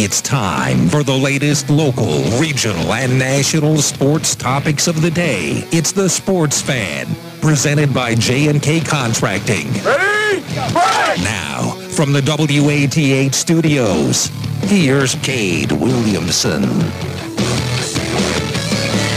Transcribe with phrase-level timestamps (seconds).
[0.00, 5.66] It's time for the latest local, regional, and national sports topics of the day.
[5.72, 7.08] It's the Sports Fan,
[7.40, 9.66] presented by J&K Contracting.
[9.82, 10.40] Ready?
[10.52, 11.18] Break!
[11.24, 14.30] Now, from the WATH studios,
[14.62, 16.62] here's Cade Williamson.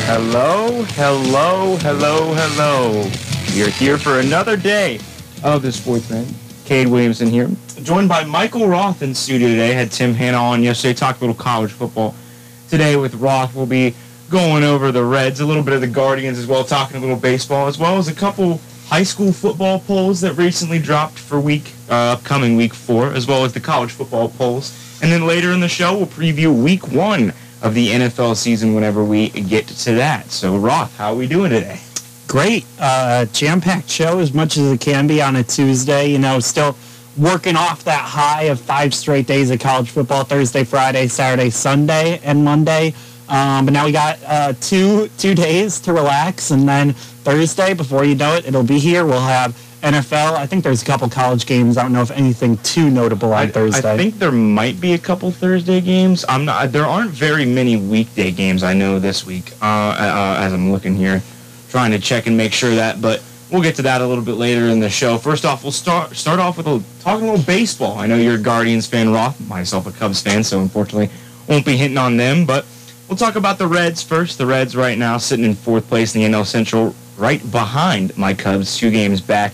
[0.07, 3.07] Hello, hello, hello, hello.
[3.53, 4.99] You're here for another day
[5.43, 6.25] of the Sports Fan.
[6.65, 7.51] Cade Williamson here,
[7.83, 9.73] joined by Michael Roth in studio today.
[9.73, 12.15] Had Tim Hanna on yesterday, talked a little college football.
[12.69, 13.95] Today with Roth, we'll be
[14.29, 17.17] going over the Reds, a little bit of the Guardians as well, talking a little
[17.17, 21.73] baseball, as well as a couple high school football polls that recently dropped for week
[21.89, 24.99] uh, upcoming week four, as well as the college football polls.
[25.01, 29.03] And then later in the show, we'll preview week one of the NFL season whenever
[29.03, 30.29] we get to that.
[30.31, 31.79] So, Roth, how are we doing today?
[32.27, 32.65] Great.
[32.79, 36.07] Uh, jam-packed show as much as it can be on a Tuesday.
[36.07, 36.77] You know, still
[37.17, 42.19] working off that high of five straight days of college football, Thursday, Friday, Saturday, Sunday,
[42.23, 42.93] and Monday.
[43.29, 48.03] Um, but now we got uh, two two days to relax, and then Thursday, before
[48.03, 49.05] you know it, it'll be here.
[49.05, 50.33] We'll have NFL.
[50.33, 51.77] I think there's a couple college games.
[51.77, 53.93] I don't know if anything too notable on I, Thursday.
[53.93, 56.25] I think there might be a couple Thursday games.
[56.27, 56.73] I'm not.
[56.73, 59.53] There aren't very many weekday games I know this week.
[59.61, 61.23] Uh, uh, as I'm looking here,
[61.69, 64.35] trying to check and make sure that, but we'll get to that a little bit
[64.35, 65.17] later in the show.
[65.17, 67.97] First off, we'll start start off with a, talking a little baseball.
[67.97, 69.39] I know you're a Guardians fan, Roth.
[69.47, 71.09] Myself, a Cubs fan, so unfortunately,
[71.47, 72.45] won't be hitting on them.
[72.45, 72.65] But
[73.07, 74.37] we'll talk about the Reds first.
[74.37, 78.33] The Reds right now sitting in fourth place in the NL Central, right behind my
[78.33, 79.53] Cubs, two games back.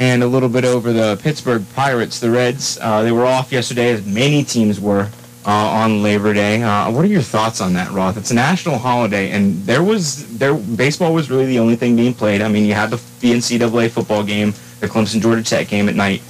[0.00, 2.78] And a little bit over the Pittsburgh Pirates, the Reds.
[2.80, 5.10] Uh, they were off yesterday, as many teams were
[5.46, 6.62] uh, on Labor Day.
[6.62, 8.16] Uh, what are your thoughts on that, Roth?
[8.16, 12.14] It's a national holiday, and there was there baseball was really the only thing being
[12.14, 12.42] played.
[12.42, 15.94] I mean, you had the, the NCAA football game, the Clemson Georgia Tech game at
[15.94, 16.22] night,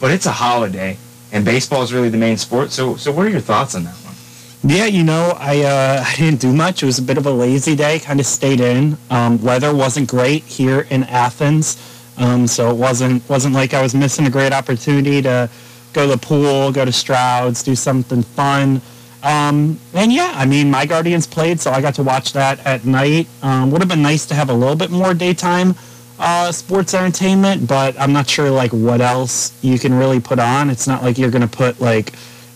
[0.00, 0.96] but it's a holiday,
[1.32, 2.70] and baseball is really the main sport.
[2.70, 4.14] So, so what are your thoughts on that one?
[4.62, 6.82] Yeah, you know, I uh, I didn't do much.
[6.82, 7.98] It was a bit of a lazy day.
[7.98, 8.98] Kind of stayed in.
[9.10, 11.78] Um, weather wasn't great here in Athens,
[12.18, 15.48] um, so it wasn't wasn't like I was missing a great opportunity to
[15.92, 18.80] go to the pool, go to Stroud's, do something fun.
[19.22, 22.84] Um, and yeah, I mean, my Guardians played, so I got to watch that at
[22.84, 23.28] night.
[23.42, 25.74] Um, would have been nice to have a little bit more daytime
[26.20, 30.70] uh, sports entertainment, but I'm not sure like what else you can really put on.
[30.70, 32.12] It's not like you're gonna put like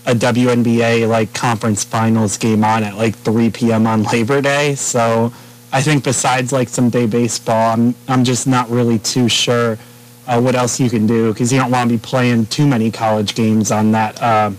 [0.06, 3.86] a WNBA like conference finals game on at like 3 p.m.
[3.86, 4.74] on Labor Day.
[4.74, 5.32] So
[5.72, 9.78] I think besides like some day baseball, I'm I'm just not really too sure
[10.26, 12.90] uh, what else you can do because you don't want to be playing too many
[12.90, 14.50] college games on that uh,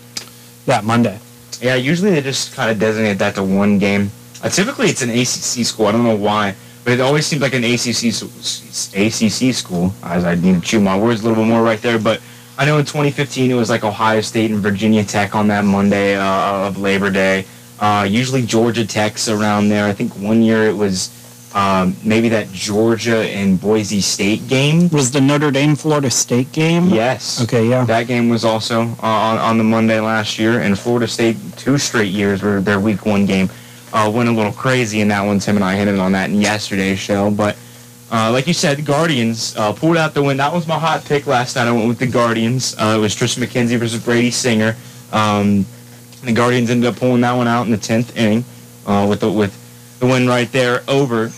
[0.65, 1.19] that Monday.
[1.61, 4.11] Yeah, usually they just kind of designate that to one game.
[4.43, 5.87] Uh, typically, it's an ACC school.
[5.87, 8.13] I don't know why, but it always seems like an ACC
[8.93, 9.93] ACC school.
[10.03, 12.21] As I need to chew my words a little bit more right there, but
[12.57, 16.15] I know in 2015 it was like Ohio State and Virginia Tech on that Monday
[16.15, 17.45] uh, of Labor Day.
[17.79, 19.85] Uh, usually Georgia Tech's around there.
[19.85, 21.09] I think one year it was
[21.55, 24.89] um, maybe that Georgia and Boise State game.
[24.89, 26.89] Was the Notre Dame Florida State game?
[26.89, 27.41] Yes.
[27.43, 27.85] Okay, yeah.
[27.85, 31.77] That game was also uh, on, on the Monday last year, and Florida State two
[31.77, 33.49] straight years were their week one game.
[33.93, 35.39] Uh, went a little crazy in that one.
[35.39, 37.55] Tim and I hit it on that in yesterday's show, but
[38.11, 40.35] uh, like you said, the Guardians uh, pulled out the win.
[40.37, 41.67] That was my hot pick last night.
[41.67, 42.75] I went with the Guardians.
[42.77, 44.75] Uh, it was Triston McKenzie versus Brady Singer.
[45.13, 45.65] Um,
[46.21, 48.43] the Guardians ended up pulling that one out in the tenth inning
[48.85, 49.61] uh, with the with
[49.99, 51.31] the win right there over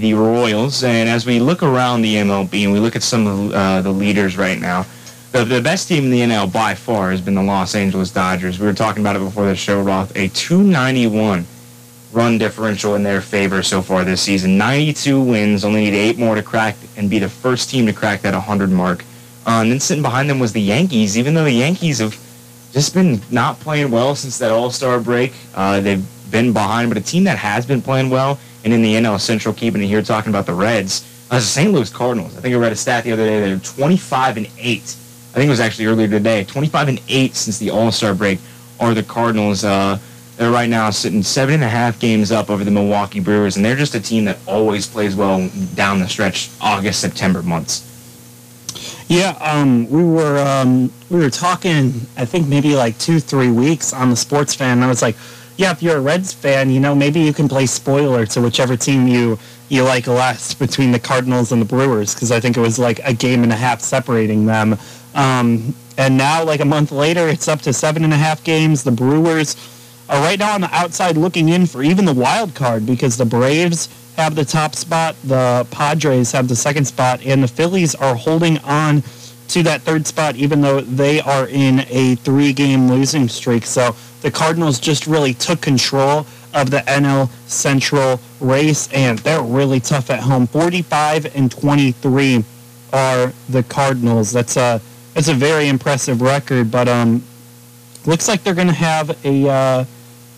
[0.00, 0.84] the Royals.
[0.84, 3.90] And as we look around the MLB and we look at some of uh, the
[3.90, 4.86] leaders right now,
[5.32, 8.58] the, the best team in the NL by far has been the Los Angeles Dodgers.
[8.58, 10.16] We were talking about it before the show, Roth.
[10.16, 11.46] A 291
[12.12, 14.56] run differential in their favor so far this season.
[14.56, 18.22] 92 wins, only need eight more to crack and be the first team to crack
[18.22, 19.04] that 100 mark.
[19.46, 22.18] Uh, and then sitting behind them was the Yankees, even though the Yankees have
[22.72, 25.32] just been not playing well since that All-Star break.
[25.54, 28.94] Uh, they've been behind, but a team that has been playing well, and in the
[28.94, 31.72] NL Central, keeping it here, talking about the Reds, uh, the St.
[31.72, 32.36] Louis Cardinals.
[32.36, 33.40] I think I read a stat the other day.
[33.40, 34.78] They're 25 and 8.
[34.78, 34.80] I
[35.34, 36.44] think it was actually earlier today.
[36.44, 38.38] 25 and 8 since the All-Star break
[38.80, 39.64] are the Cardinals.
[39.64, 39.98] Uh,
[40.36, 43.64] they're right now sitting seven and a half games up over the Milwaukee Brewers, and
[43.64, 47.84] they're just a team that always plays well down the stretch, August, September months.
[49.08, 52.06] Yeah, um, we were um, we were talking.
[52.16, 54.78] I think maybe like two, three weeks on the Sports Fan.
[54.78, 55.16] And I was like,
[55.58, 58.76] yeah, if you're a Reds fan, you know, maybe you can play spoiler to whichever
[58.76, 59.38] team you
[59.68, 63.00] you like less between the Cardinals and the Brewers, because I think it was like
[63.04, 64.78] a game and a half separating them.
[65.14, 68.84] Um, and now, like a month later, it's up to seven and a half games.
[68.84, 69.56] The Brewers
[70.08, 73.26] are right now on the outside looking in for even the wild card because the
[73.26, 78.14] Braves have the top spot, the Padres have the second spot, and the Phillies are
[78.14, 79.02] holding on
[79.48, 83.64] to that third spot, even though they are in a three-game losing streak.
[83.64, 89.80] So the Cardinals just really took control of the NL Central race, and they're really
[89.80, 90.46] tough at home.
[90.46, 92.44] 45 and 23
[92.92, 94.32] are the Cardinals.
[94.32, 94.80] That's a
[95.14, 97.22] that's a very impressive record, but um,
[98.06, 99.84] looks like they're going to have a uh,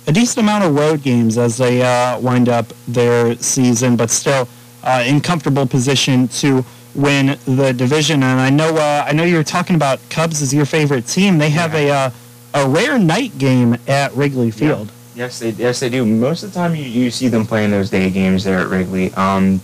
[0.07, 4.49] a decent amount of road games as they uh, wind up their season, but still
[4.83, 6.65] uh, in comfortable position to
[6.95, 8.23] win the division.
[8.23, 11.39] And I know uh, I know you were talking about Cubs as your favorite team.
[11.39, 11.81] They have yeah.
[12.55, 14.89] a uh, a rare night game at Wrigley Field.
[14.89, 14.95] Yeah.
[15.15, 16.07] Yes, they yes they do.
[16.07, 19.13] Most of the time, you, you see them playing those day games there at Wrigley.
[19.15, 19.61] Um,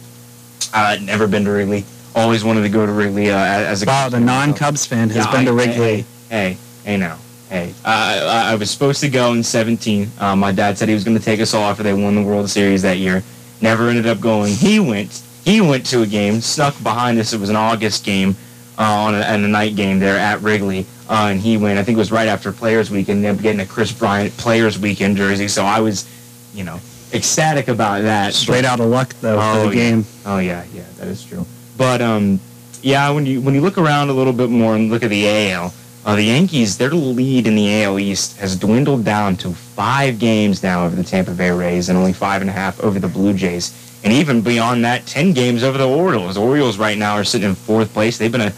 [0.75, 1.85] I've never been to Wrigley.
[2.15, 4.09] Always wanted to go to Wrigley uh, as a wow.
[4.09, 6.05] The non-Cubs fan has yeah, been I, to Wrigley.
[6.29, 7.19] Hey, hey, hey now.
[7.49, 10.11] Hey, I, I was supposed to go in 17.
[10.19, 12.23] Uh, my dad said he was going to take us all after they won the
[12.23, 13.23] World Series that year.
[13.61, 14.53] Never ended up going.
[14.53, 15.23] He went.
[15.47, 17.33] He went to a game, snuck behind us.
[17.33, 18.37] It was an August game
[18.79, 21.79] uh, on a, a night game there at Wrigley uh, and he went.
[21.79, 23.25] I think it was right after Players Weekend.
[23.25, 26.09] Them getting a Kris Bryant Players Weekend jersey, so I was,
[26.55, 26.81] you know,
[27.13, 28.35] ecstatic about that.
[28.35, 30.05] Straight but, out of luck though oh, for the game.
[30.25, 31.47] Oh yeah, yeah, that is true.
[31.77, 32.41] But um,
[32.83, 35.51] yeah, when you when you look around a little bit more and look at the
[35.53, 35.73] AL,
[36.05, 40.63] uh, the Yankees, their lead in the AL East has dwindled down to five games
[40.63, 43.33] now over the Tampa Bay Rays and only five and a half over the Blue
[43.33, 43.86] Jays.
[44.07, 46.37] And even beyond that, 10 games over the Orioles.
[46.37, 48.19] The Orioles right now are sitting in fourth place.
[48.19, 48.53] They've been a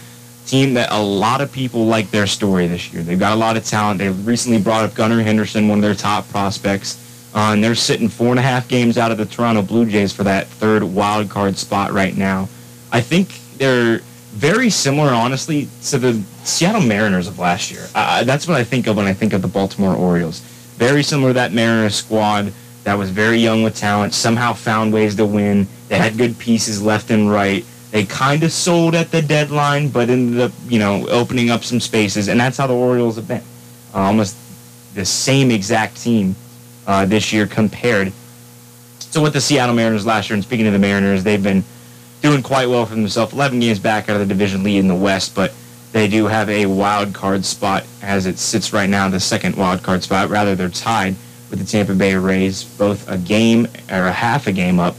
[0.45, 3.03] team that a lot of people like their story this year.
[3.03, 3.99] They've got a lot of talent.
[3.99, 8.11] They recently brought up Gunnar Henderson, one of their top prospects, uh, and they're sitting
[8.11, 11.31] four and a half games out of the Toronto Blue Jays for that third wild
[11.31, 12.47] card spot right now.
[12.93, 14.01] I think they're
[14.33, 17.87] very similar, honestly, to the Seattle Mariners of last year.
[17.95, 20.41] Uh, that's what I think of when I think of the Baltimore Orioles.
[20.77, 22.53] Very similar to that Mariners squad
[22.85, 25.67] that was very young with talent, somehow found ways to win.
[25.89, 30.11] They had good pieces left and right they kind of sold at the deadline, but
[30.11, 33.43] ended up, you know, opening up some spaces, and that's how the Orioles have been.
[33.95, 34.37] Uh, almost
[34.95, 36.37] the same exact team
[36.87, 38.13] uh, this year compared
[39.13, 40.35] to what the Seattle Mariners last year.
[40.35, 41.65] And speaking of the Mariners, they've been
[42.21, 43.33] doing quite well for themselves.
[43.33, 45.55] 11 games back out of the division lead in the West, but
[45.93, 49.83] they do have a wild card spot as it sits right now, the second wild
[49.83, 50.29] card spot.
[50.29, 51.17] Rather, they're tied
[51.51, 54.95] with the Tampa Bay Rays, both a game or a half a game up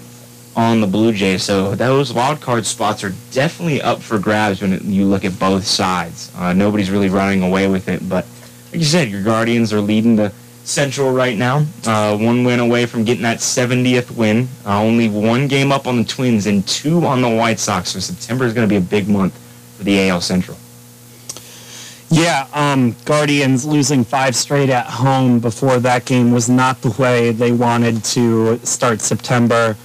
[0.56, 1.44] on the Blue Jays.
[1.44, 5.66] So those wild card spots are definitely up for grabs when you look at both
[5.66, 6.32] sides.
[6.36, 8.26] Uh, nobody's really running away with it, but
[8.72, 10.32] like you said, your Guardians are leading the
[10.64, 11.66] Central right now.
[11.86, 14.48] Uh, one win away from getting that 70th win.
[14.66, 17.90] Uh, only one game up on the Twins and two on the White Sox.
[17.90, 19.36] So September is going to be a big month
[19.78, 20.58] for the AL Central.
[22.12, 27.32] Yeah, um, Guardians losing five straight at home before that game was not the way
[27.32, 29.78] they wanted to start September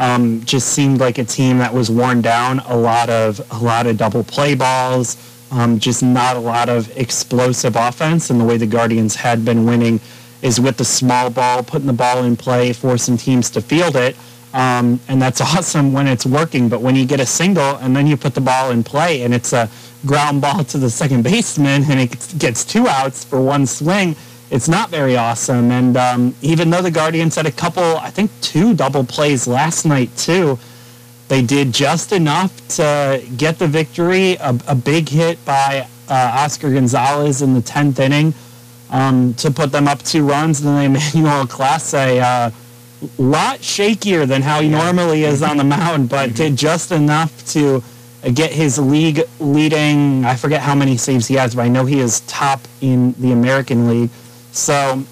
[0.00, 2.60] um, just seemed like a team that was worn down.
[2.60, 5.16] A lot of a lot of double play balls,
[5.52, 8.30] um, just not a lot of explosive offense.
[8.30, 10.00] And the way the Guardians had been winning
[10.40, 14.16] is with the small ball, putting the ball in play, forcing teams to field it.
[14.52, 16.68] Um, and that's awesome when it's working.
[16.68, 19.34] But when you get a single and then you put the ball in play and
[19.34, 19.68] it's a
[20.06, 24.16] ground ball to the second baseman and it gets two outs for one swing
[24.50, 25.70] it's not very awesome.
[25.70, 29.84] And um, even though the Guardians had a couple, I think two double plays last
[29.84, 30.58] night too,
[31.28, 34.34] they did just enough to get the victory.
[34.34, 38.34] A, a big hit by uh, Oscar Gonzalez in the tenth inning
[38.90, 40.60] um, to put them up two runs.
[40.60, 42.50] And then Emmanuel Clase, uh,
[43.18, 47.82] lot shakier than how he normally is on the mound, but did just enough to
[48.34, 50.24] get his league leading.
[50.24, 53.32] I forget how many saves he has, but I know he is top in the
[53.32, 54.10] American League.
[54.52, 55.04] So,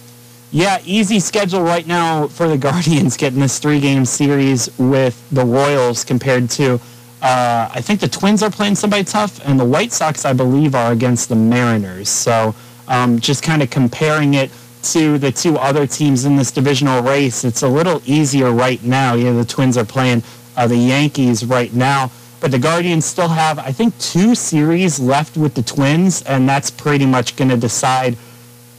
[0.51, 5.45] yeah, easy schedule right now for the Guardians getting this three game series with the
[5.45, 6.75] Royals compared to,
[7.23, 10.75] uh, I think the Twins are playing somebody tough, and the White Sox, I believe,
[10.75, 12.09] are against the Mariners.
[12.09, 12.55] So,
[12.87, 14.51] um, just kind of comparing it
[14.83, 19.15] to the two other teams in this divisional race, it's a little easier right now.
[19.15, 20.23] Yeah, the Twins are playing
[20.57, 22.11] uh, the Yankees right now.
[22.41, 26.71] But the Guardians still have, I think, two series left with the Twins, and that's
[26.71, 28.17] pretty much going to decide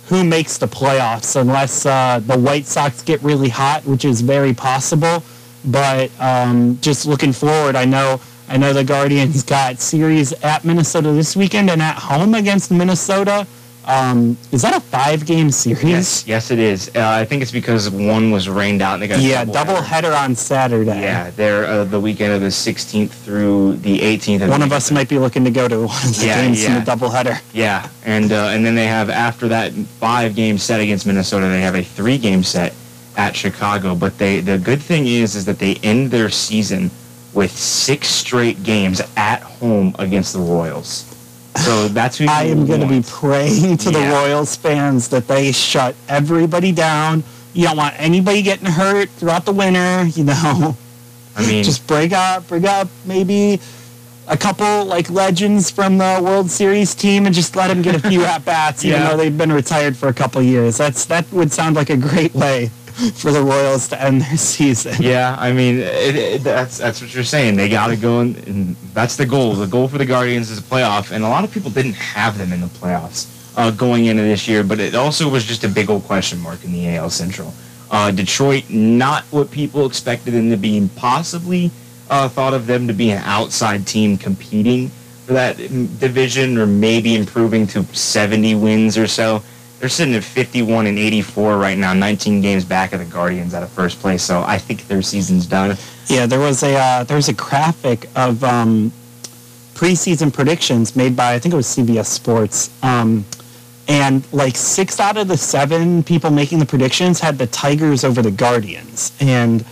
[0.08, 4.54] who makes the playoffs unless uh, the White Sox get really hot, which is very
[4.54, 5.24] possible.
[5.66, 11.12] But um, just looking forward, I know I know the Guardians got series at Minnesota
[11.12, 13.46] this weekend and at home against Minnesota.
[13.86, 15.84] Um, is that a five game series?
[15.84, 16.90] Yes, yes, it is.
[16.96, 19.82] Uh, I think it's because one was rained out and they got yeah double, double
[19.82, 20.14] header.
[20.14, 21.02] on Saturday.
[21.02, 24.48] Yeah, they're uh, the weekend of the 16th through the 18th.
[24.50, 26.70] one of us might be looking to go to one of the yeah, games yeah.
[26.70, 27.40] in the double header.
[27.54, 31.62] Yeah, and uh, and then they have after that five game set against Minnesota, they
[31.62, 32.74] have a three game set
[33.18, 33.96] at Chicago.
[33.96, 36.92] But they the good thing is is that they end their season
[37.34, 41.09] with six straight games at home against the Royals.
[41.58, 45.96] So that's I am going to be praying to the Royals fans that they shut
[46.08, 47.24] everybody down.
[47.54, 50.06] You don't want anybody getting hurt throughout the winter.
[50.06, 50.78] You know,
[51.36, 53.60] I mean, just break up, break up maybe
[54.28, 58.00] a couple like legends from the World Series team and just let them get a
[58.10, 59.10] few at bats, even Yeah.
[59.10, 60.78] though they've been retired for a couple years.
[60.78, 62.70] That's that would sound like a great way
[63.16, 64.94] for the Royals to end their season.
[65.00, 67.56] Yeah, I mean, it, it, that's that's what you're saying.
[67.56, 69.54] They got to go, in, and that's the goal.
[69.54, 72.38] The goal for the Guardians is a playoff, and a lot of people didn't have
[72.38, 74.64] them in the playoffs uh, going into this year.
[74.64, 77.54] But it also was just a big old question mark in the AL Central.
[77.90, 80.90] Uh, Detroit, not what people expected them to be.
[80.98, 81.72] Possibly
[82.10, 84.90] uh, thought of them to be an outside team competing
[85.26, 89.42] for that mm, division, or maybe improving to 70 wins or so.
[89.80, 93.64] They're sitting at 51 and 84 right now, 19 games back of the Guardians out
[93.64, 94.22] of first place.
[94.22, 95.78] So I think their season's done.
[96.08, 98.92] Yeah, there was a uh, there was a graphic of um,
[99.74, 103.24] preseason predictions made by I think it was CBS Sports, um,
[103.88, 108.22] and like six out of the seven people making the predictions had the Tigers over
[108.22, 109.64] the Guardians, and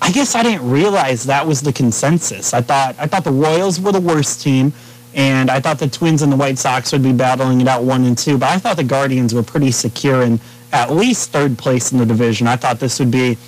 [0.00, 2.54] I guess I didn't realize that was the consensus.
[2.54, 4.72] I thought I thought the Royals were the worst team,
[5.14, 8.04] and I thought the Twins and the White Sox would be battling it out one
[8.04, 10.40] and two, but I thought the Guardians were pretty secure in
[10.72, 12.46] at least third place in the division.
[12.46, 13.38] I thought this would be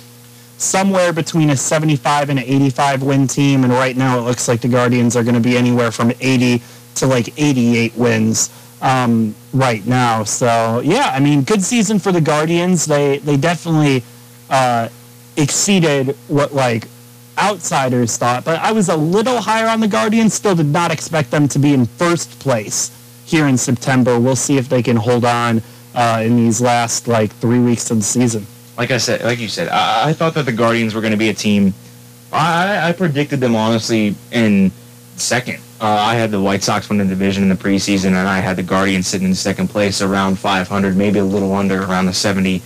[0.57, 4.61] somewhere between a 75 and an 85 win team, and right now it looks like
[4.61, 6.61] the Guardians are going to be anywhere from 80
[6.95, 8.49] to like 88 wins
[8.81, 10.23] um, right now.
[10.23, 12.85] So yeah, I mean, good season for the Guardians.
[12.85, 14.03] They they definitely
[14.49, 14.89] uh,
[15.35, 16.87] exceeded what like
[17.37, 20.33] outsiders thought, but I was a little higher on the Guardians.
[20.33, 22.91] Still did not expect them to be in first place
[23.25, 24.19] here in September.
[24.19, 25.61] We'll see if they can hold on
[25.93, 28.45] uh, in these last like three weeks of the season.
[28.77, 31.17] Like I said, like you said, I, I thought that the Guardians were going to
[31.17, 31.73] be a team.
[32.31, 34.71] I, I predicted them honestly in
[35.15, 35.59] second.
[35.79, 38.55] Uh, I had the White Sox win the division in the preseason, and I had
[38.55, 42.57] the Guardians sitting in second place, around 500, maybe a little under, around the 70,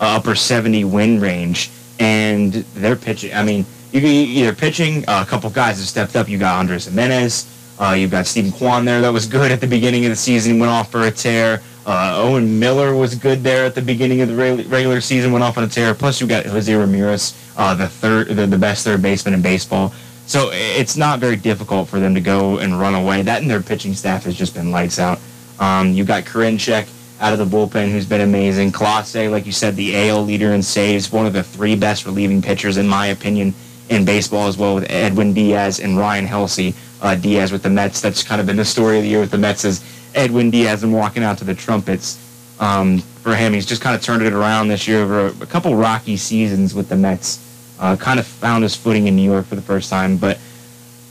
[0.00, 1.70] uh, upper 70 win range.
[1.98, 3.34] And they're pitching.
[3.34, 5.04] I mean, you can either pitching.
[5.08, 6.28] Uh, a couple guys have stepped up.
[6.28, 7.54] You got Andres Gimenez.
[7.78, 10.58] Uh, you've got Steven Kwan there that was good at the beginning of the season,
[10.58, 11.62] went off for a tear.
[11.86, 15.56] Uh, Owen Miller was good there at the beginning of the regular season, went off
[15.56, 15.94] on a tear.
[15.94, 19.92] Plus, you've got Jose Ramirez, uh, the third, the, the best third baseman in baseball.
[20.26, 23.22] So it's not very difficult for them to go and run away.
[23.22, 25.20] That and their pitching staff has just been lights out.
[25.58, 26.88] Um, you got Karinchak
[27.20, 28.72] out of the bullpen, who's been amazing.
[28.72, 32.42] Clase, like you said, the AL leader in saves, one of the three best relieving
[32.42, 33.54] pitchers, in my opinion,
[33.88, 36.74] in baseball as well, with Edwin Diaz and Ryan Helsley.
[37.00, 38.00] Uh, Diaz with the Mets.
[38.00, 40.82] That's kind of been the story of the year with the Mets is Edwin Diaz
[40.82, 42.24] and walking out to the trumpets.
[42.60, 45.46] Um, for him, he's just kind of turned it around this year over a, a
[45.46, 47.44] couple rocky seasons with the Mets.
[47.78, 50.38] Uh, kind of found his footing in New York for the first time, but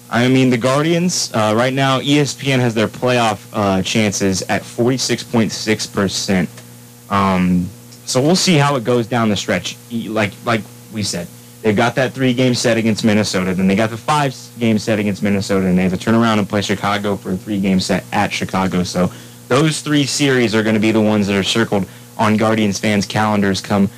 [0.10, 7.12] I mean, the Guardians, uh, right now, ESPN has their playoff uh, chances at 46.6%.
[7.12, 7.68] Um,
[8.06, 9.76] so we'll see how it goes down the stretch.
[9.92, 10.62] Like like
[10.94, 11.28] we said,
[11.62, 15.00] they've got that three game set against Minnesota, then they got the five game set
[15.00, 17.80] against Minnesota, and they have to turn around and play Chicago for a three game
[17.80, 18.84] set at Chicago.
[18.84, 19.12] So
[19.48, 21.88] those three series are going to be the ones that are circled
[22.18, 23.90] on Guardians fans' calendars come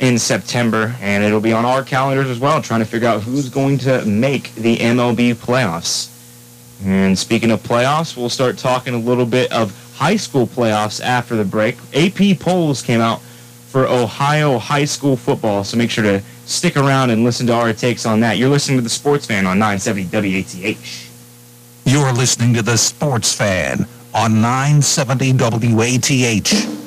[0.00, 3.48] in September, and it'll be on our calendars as well, trying to figure out who's
[3.48, 6.10] going to make the MLB playoffs.
[6.84, 11.36] And speaking of playoffs, we'll start talking a little bit of high school playoffs after
[11.36, 11.76] the break.
[11.94, 17.10] AP polls came out for Ohio high school football, so make sure to stick around
[17.10, 18.38] and listen to our takes on that.
[18.38, 21.04] You're listening to the Sports Fan on 970 WATH.
[21.86, 26.84] You're listening to The Sports Fan on 970 WATH.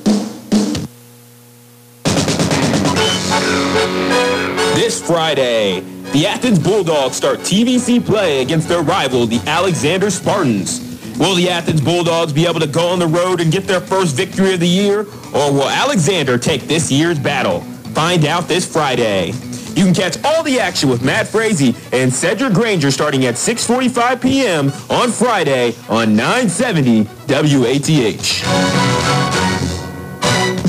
[4.73, 5.81] This Friday,
[6.13, 10.83] the Athens Bulldogs start TVC play against their rival, the Alexander Spartans.
[11.19, 14.15] Will the Athens Bulldogs be able to go on the road and get their first
[14.15, 17.63] victory of the year, or will Alexander take this year's battle?
[17.97, 19.31] Find out this Friday.
[19.73, 24.21] You can catch all the action with Matt Frazee and Cedric Granger starting at 6.45
[24.21, 24.67] p.m.
[24.91, 28.43] on Friday on 970 WATH.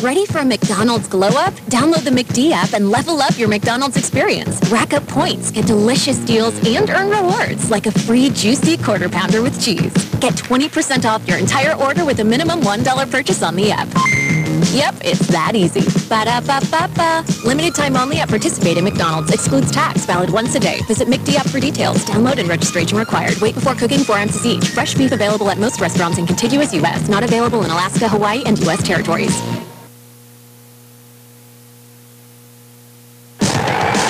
[0.02, 1.52] Ready for a McDonald's glow up?
[1.68, 4.58] Download the McD app and level up your McDonald's experience.
[4.70, 9.42] Rack up points, get delicious deals, and earn rewards like a free juicy quarter pounder
[9.42, 9.92] with cheese.
[10.14, 14.37] Get 20% off your entire order with a minimum $1 purchase on the app.
[14.72, 15.80] Yep, it's that easy.
[16.08, 17.24] Ba-da-ba-ba-ba.
[17.44, 19.32] Limited time only at participating McDonald's.
[19.32, 20.04] Excludes tax.
[20.06, 20.80] Valid once a day.
[20.86, 22.04] Visit McD for details.
[22.04, 23.36] Download and registration required.
[23.40, 24.68] Wait before cooking 4 ounces each.
[24.68, 27.08] Fresh beef available at most restaurants in contiguous U.S.
[27.08, 28.82] Not available in Alaska, Hawaii, and U.S.
[28.82, 29.36] territories.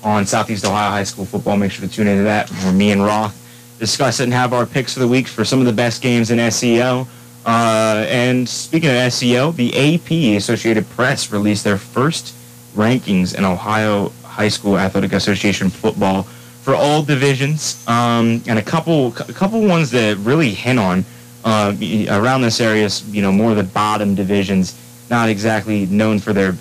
[0.02, 3.02] on Southeast Ohio high school football, make sure to tune into that where me and
[3.02, 3.36] Roth
[3.78, 6.30] discuss it and have our picks for the week for some of the best games
[6.30, 7.06] in SEO.
[7.46, 12.34] Uh, and speaking of SEO, the AP Associated Press released their first
[12.74, 16.24] rankings in Ohio High School Athletic Association football
[16.62, 21.04] for all divisions, um, and a couple a couple ones that really hint on
[21.44, 21.74] uh,
[22.10, 24.78] around this area, you know, more of the bottom divisions,
[25.10, 26.54] not exactly known for their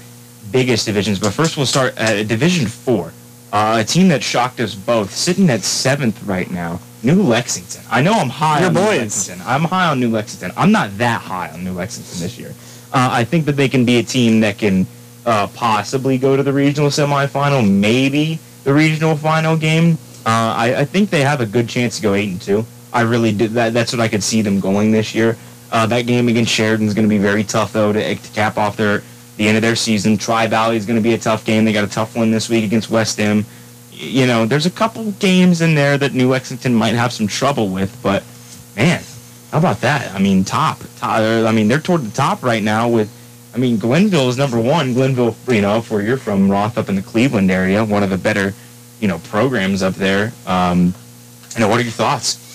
[0.51, 1.19] biggest divisions.
[1.19, 3.13] But first, we'll start at Division Four,
[3.51, 6.79] uh, a team that shocked us both, sitting at seventh right now.
[7.01, 7.81] New Lexington.
[7.89, 8.83] I know I'm high Your on boys.
[8.83, 9.47] New Lexington.
[9.47, 10.51] I'm high on New Lexington.
[10.57, 12.53] I'm not that high on New Lexington this year.
[12.91, 14.85] Uh, I think that they can be a team that can
[15.25, 19.97] uh, possibly go to the regional semifinal, maybe the regional final game.
[20.25, 22.65] Uh, I, I think they have a good chance to go eight and two.
[22.91, 23.73] I really did that.
[23.73, 25.37] That's what I could see them going this year.
[25.71, 28.57] Uh, that game against Sheridan is going to be very tough though to, to cap
[28.57, 29.03] off their
[29.37, 30.17] the end of their season.
[30.17, 31.63] Tri Valley is going to be a tough game.
[31.63, 33.45] They got a tough one this week against West End.
[33.91, 37.69] You know, there's a couple games in there that New Lexington might have some trouble
[37.69, 38.23] with, but
[38.75, 39.01] man,
[39.51, 40.13] how about that?
[40.13, 41.19] I mean, top, top.
[41.19, 43.15] I mean, they're toward the top right now with.
[43.51, 44.93] I mean, Glenville is number one.
[44.93, 48.17] Glenville, you know, where you're from, Roth, up in the Cleveland area, one of the
[48.17, 48.53] better,
[48.99, 50.33] you know, programs up there.
[50.45, 50.93] Um,
[51.55, 52.48] you know, what are your thoughts?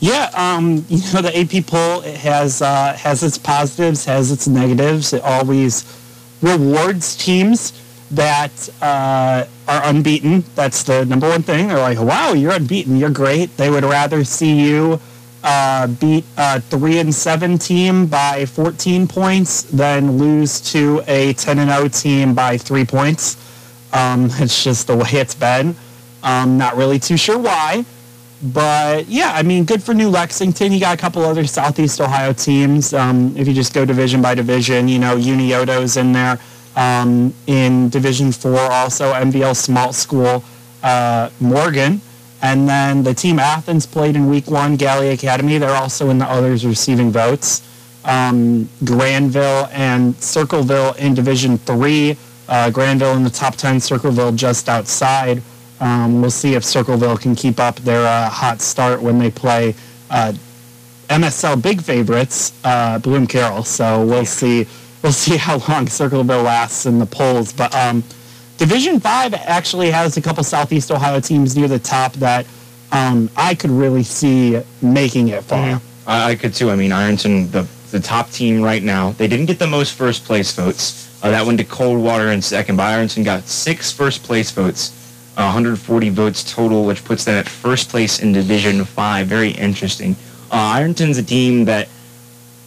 [0.00, 4.46] Yeah, um, you know the AP poll it has uh, has its positives, has its
[4.46, 5.12] negatives.
[5.12, 5.84] It always
[6.40, 7.72] rewards teams
[8.12, 10.44] that uh, are unbeaten.
[10.54, 11.68] That's the number one thing.
[11.68, 12.96] They're like, "Wow, you're unbeaten.
[12.96, 15.00] You're great." They would rather see you
[15.42, 21.58] uh, beat a three and seven team by 14 points than lose to a 10
[21.58, 23.36] and 0 team by three points.
[23.92, 25.74] Um, it's just the way it's been.
[26.22, 27.84] Um, not really too sure why.
[28.42, 30.72] But yeah, I mean, good for New Lexington.
[30.72, 32.94] You got a couple other Southeast Ohio teams.
[32.94, 36.38] Um, if you just go division by division, you know, Unioto's in there.
[36.76, 40.44] Um, in Division Four, also MVL Small School,
[40.84, 42.00] uh, Morgan,
[42.40, 45.58] and then the team Athens played in Week One, Gallia Academy.
[45.58, 47.62] They're also in the others receiving votes.
[48.04, 52.16] Um, Granville and Circleville in Division Three.
[52.48, 55.42] Uh, Granville in the top ten, Circleville just outside.
[55.80, 59.74] Um, we'll see if Circleville can keep up their uh, hot start when they play
[60.10, 60.32] uh,
[61.08, 63.64] MSL big favorites, uh, Bloom Carroll.
[63.64, 64.66] So we'll see.
[65.02, 67.52] We'll see how long Circleville lasts in the polls.
[67.52, 68.02] But um,
[68.56, 72.46] Division Five actually has a couple Southeast Ohio teams near the top that
[72.92, 75.80] um, I could really see making it far.
[76.06, 76.70] I, I could too.
[76.70, 80.24] I mean, Ironton, the the top team right now, they didn't get the most first
[80.24, 81.06] place votes.
[81.22, 84.90] Uh, that went to Coldwater in second, but Ironton got six first place votes,
[85.44, 89.26] 140 votes total, which puts them at first place in Division Five.
[89.26, 90.16] Very interesting.
[90.50, 91.88] Uh, Ironton's a team that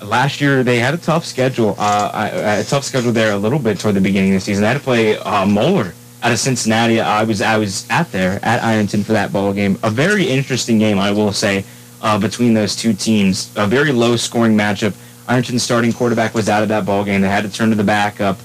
[0.02, 1.76] last year they had a tough schedule.
[1.78, 2.30] Uh,
[2.60, 4.62] a tough schedule there a little bit toward the beginning of the season.
[4.62, 7.00] They had to play uh, Moeller out of Cincinnati.
[7.00, 9.78] I was I was at there at Ironton for that ball game.
[9.84, 11.66] A very interesting game, I will say,
[12.02, 13.52] uh, between those two teams.
[13.56, 14.96] A very low scoring matchup.
[15.28, 17.22] Ironton's starting quarterback was out of that ball game.
[17.22, 18.38] They had to turn to the backup.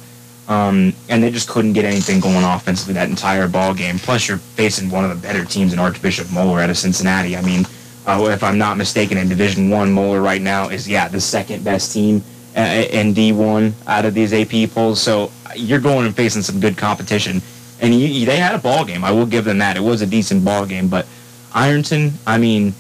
[0.48, 3.98] Um, and they just couldn't get anything going offensively that entire ball game.
[3.98, 7.36] Plus, you're facing one of the better teams in Archbishop Moeller out of Cincinnati.
[7.36, 7.66] I mean,
[8.06, 11.64] uh, if I'm not mistaken, in Division One, Moeller right now is yeah the second
[11.64, 12.22] best team
[12.56, 15.00] uh, in D1 out of these AP polls.
[15.00, 17.42] So you're going and facing some good competition,
[17.80, 19.02] and you, they had a ball game.
[19.02, 19.76] I will give them that.
[19.76, 21.06] It was a decent ball game, but
[21.52, 22.72] Ironton, I mean,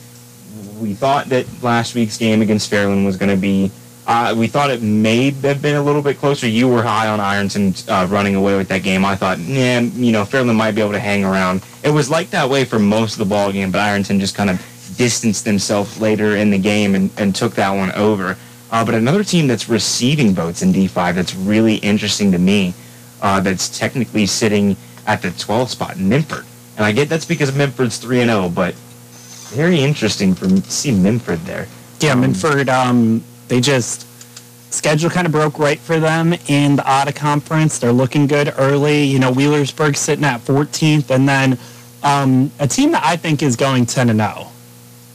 [0.78, 3.70] we thought that last week's game against Fairland was going to be.
[4.06, 6.46] Uh, we thought it may have been a little bit closer.
[6.46, 9.04] You were high on Ironton uh, running away with that game.
[9.04, 11.62] I thought, yeah, you know, Fairland might be able to hang around.
[11.82, 14.48] It was like that way for most of the ball game, but Ironton just kind
[14.48, 18.36] of distanced themselves later in the game and, and took that one over.
[18.70, 22.74] Uh, but another team that's receiving votes in D5 that's really interesting to me,
[23.22, 24.76] uh, that's technically sitting
[25.08, 26.44] at the 12th spot, Minford.
[26.76, 28.74] And I get that's because Minford's 3 and 0, but
[29.50, 31.66] very interesting for me to see Minford there.
[32.00, 34.06] Yeah, Um, Minford, um, they just
[34.72, 37.78] schedule kind of broke right for them in the ATA conference.
[37.78, 39.04] They're looking good early.
[39.04, 41.58] You know, Wheelersburg sitting at 14th, and then
[42.02, 44.48] um, a team that I think is going 10 and 0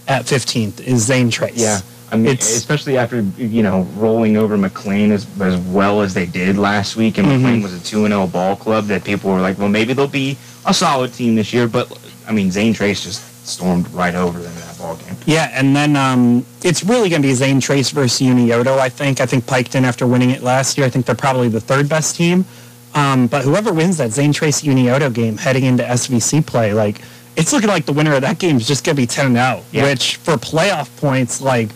[0.08, 1.58] at 15th is Zane Trace.
[1.60, 1.80] Yeah.
[2.12, 6.26] I mean, It's- especially after you know rolling over McLean as, as well as they
[6.26, 7.44] did last week, and Mm-hmm.
[7.44, 8.88] McLean was a two and zero ball club.
[8.88, 11.68] That people were like, well, maybe they'll be a solid team this year.
[11.68, 11.92] But
[12.28, 15.16] I mean, Zane Trace just stormed right over them ball game.
[15.26, 19.22] Yeah, and then um, it's really going to be Zane Trace versus Unioto, I think.
[19.22, 22.16] I think Piketon, after winning it last year, I think they're probably the third best
[22.16, 22.46] team.
[22.94, 27.02] Um, but whoever wins that Zane Trace Unioto game heading into SVC play, like,
[27.38, 29.64] it's looking like the winner of that game is just going to be 10 0,
[29.72, 29.84] Yeah.
[29.84, 31.70] which for playoff points, like,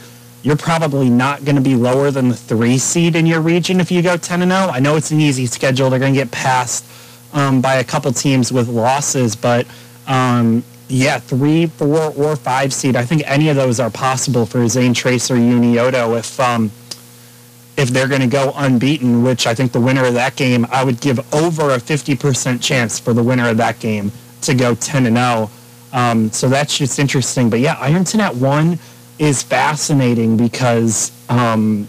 [0.44, 3.90] you're probably not going to be lower than the three seed in your region if
[3.92, 4.52] you go 10 0.
[4.52, 5.90] I know it's an easy schedule.
[5.90, 6.86] They're going to get passed
[7.34, 9.66] um, by a couple teams with losses, but
[10.08, 12.96] um, yeah, three, four, or five seed.
[12.96, 16.72] I think any of those are possible for Zane Trace or Unioto if um,
[17.78, 19.24] if they're going to go unbeaten.
[19.24, 22.62] Which I think the winner of that game, I would give over a fifty percent
[22.62, 25.50] chance for the winner of that game to go ten and zero.
[25.94, 27.50] Um, so that's just interesting.
[27.50, 28.78] But yeah, Ironton at one
[29.18, 31.88] is fascinating because um,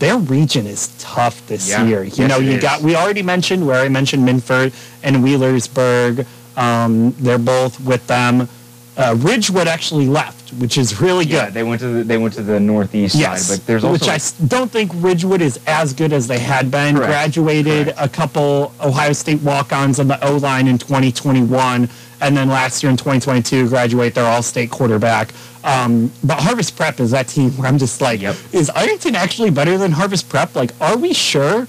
[0.00, 1.84] their region is tough this Yeah.
[1.86, 2.02] year.
[2.02, 2.62] You Yes, know, you is.
[2.62, 6.26] got we already mentioned where I mentioned Minford and Wheelersburg.
[6.56, 8.48] Um, they're both with them.
[8.96, 11.54] Uh, Ridgewood actually left, which is really Yeah, good.
[11.54, 14.08] they went to the, they went to the northeast Yes, side, but there's also which
[14.08, 16.94] I don't think Ridgewood is as good as they had been.
[16.94, 17.98] Correct, Graduated correct.
[18.00, 21.88] a couple Ohio State walk-ons on the O line in 2021,
[22.20, 25.32] and then last year in 2022 graduate their All-State quarterback.
[25.64, 28.36] Um, but Harvest Prep is that team where I'm just like, Yep.
[28.52, 30.54] is Ironton actually better than Harvest Prep?
[30.54, 31.66] Like, are we sure?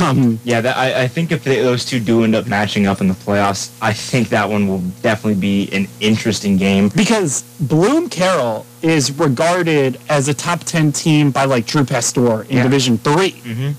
[0.00, 0.60] Um, yeah.
[0.62, 3.14] That, I, I think if they, those two do end up matching up in the
[3.14, 6.88] playoffs, I think that one will definitely be an interesting game.
[6.96, 12.56] because Bloom Carroll is regarded as a top 10 team by like Drew Pasteur in
[12.58, 12.62] Yeah.
[12.62, 13.32] Division 3.
[13.32, 13.74] Mhm.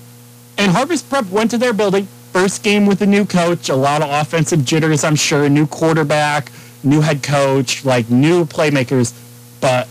[0.58, 4.02] And Harvest Prep went to their building, first game with a new coach, a lot
[4.02, 6.50] of offensive jitters, I'm sure, a new quarterback,
[6.84, 9.12] new head coach, like new playmakers.
[9.60, 9.88] But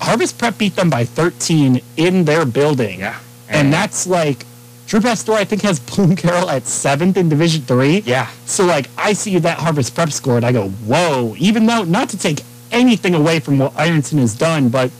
[0.00, 3.00] Harvest Prep beat them by 13 in their building.
[3.00, 3.16] Yeah,
[3.48, 4.44] And that's like,
[4.92, 8.00] Drew Pasteur, I think, has Bloom Carroll at seventh in Division 3.
[8.00, 11.84] yeah, So like I see that Harvest Prep score and I go, whoa, even though
[11.84, 14.90] not to take anything away from what Ironton has done, but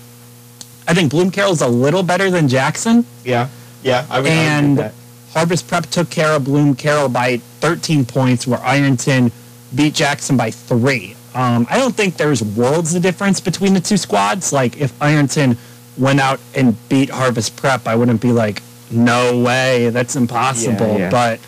[0.89, 3.05] I think Bloom Carroll's a little better than Jackson.
[3.23, 3.51] yeah,
[3.83, 4.07] yeah.
[4.09, 4.93] I would, I would and
[5.35, 9.31] Harvest Prep took care of Bloom Carroll by 13 points, where Ironton
[9.75, 11.17] beat Jackson by three.
[11.35, 14.55] Um, I don't think there's worlds of difference between the two squads.
[14.55, 15.59] Like if Ironton
[15.99, 20.87] went out and beat Harvest Prep, I wouldn't be like, no way, that's impossible.
[20.93, 21.11] Yeah, yeah.
[21.11, 21.41] But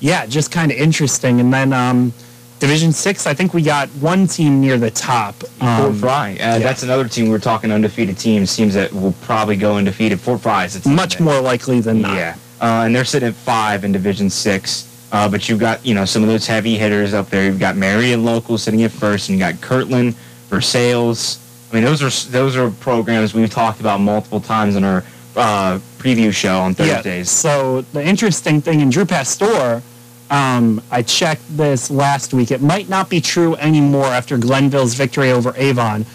[0.00, 1.40] yeah, just kind of interesting.
[1.40, 2.12] And then um,
[2.58, 5.34] Division Six, I think we got one team near the top.
[5.36, 6.32] Fort Um, Frye.
[6.32, 6.58] Uh, yeah.
[6.58, 8.54] That's another team we're talking undefeated teams.
[8.54, 10.20] Teams that will probably go undefeated.
[10.20, 12.16] Fort Frye is much that- more likely than not.
[12.16, 14.86] Yeah, uh, and they're sitting at five in Division Six.
[15.12, 17.44] Uh, but you've got you know some of those heavy hitters up there.
[17.44, 20.14] You've got Marion Local sitting at first, and you got Kirtland,
[20.48, 21.38] Versailles.
[21.70, 25.04] I mean, those are those are programs we've talked about multiple times in our
[25.36, 26.94] uh, preview show on Yeah.
[26.96, 27.30] Thursdays.
[27.30, 29.82] So the interesting thing in Drew Pasteur,
[30.30, 32.50] um, I checked this last week.
[32.50, 36.06] It might not be true anymore after Glenville's victory over Avon,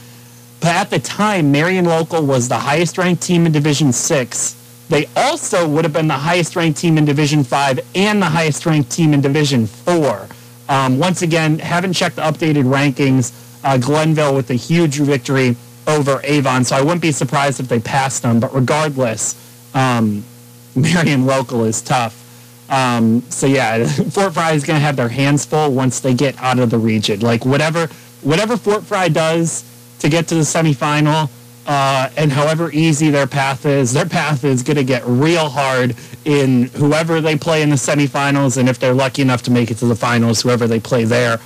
[0.62, 4.56] but at the time, Marion Local was the highest ranked team in Division Six.
[4.90, 8.66] They also would have been the highest ranked team in Division Five and the highest
[8.66, 10.28] ranked team in Division Four.
[10.70, 13.34] Um, once again, haven't checked the updated rankings.
[13.64, 15.56] Uh, Glenville with a huge victory
[15.88, 18.40] over Avon, so I wouldn't be surprised if they passed them.
[18.40, 19.36] But regardless,
[19.74, 20.24] um,
[20.76, 22.22] Marion local is tough.
[22.70, 26.38] Um, so yeah, Fort Frye is going to have their hands full once they get
[26.40, 27.20] out of the region.
[27.20, 27.88] Like whatever,
[28.22, 29.64] whatever Fort Frye does
[30.00, 31.30] to get to the semifinal,
[31.68, 35.96] uh, and however easy their path is, their path is going to get real hard
[36.26, 39.78] in whoever they play in the semifinals, and if they're lucky enough to make it
[39.78, 41.40] to the finals, whoever they play there.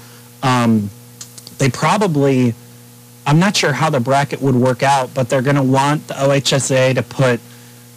[0.44, 0.90] Um,
[1.58, 2.54] they probably,
[3.26, 6.16] I'm not sure how the bracket would work out, but they're going to want the
[6.16, 7.40] OHSA to put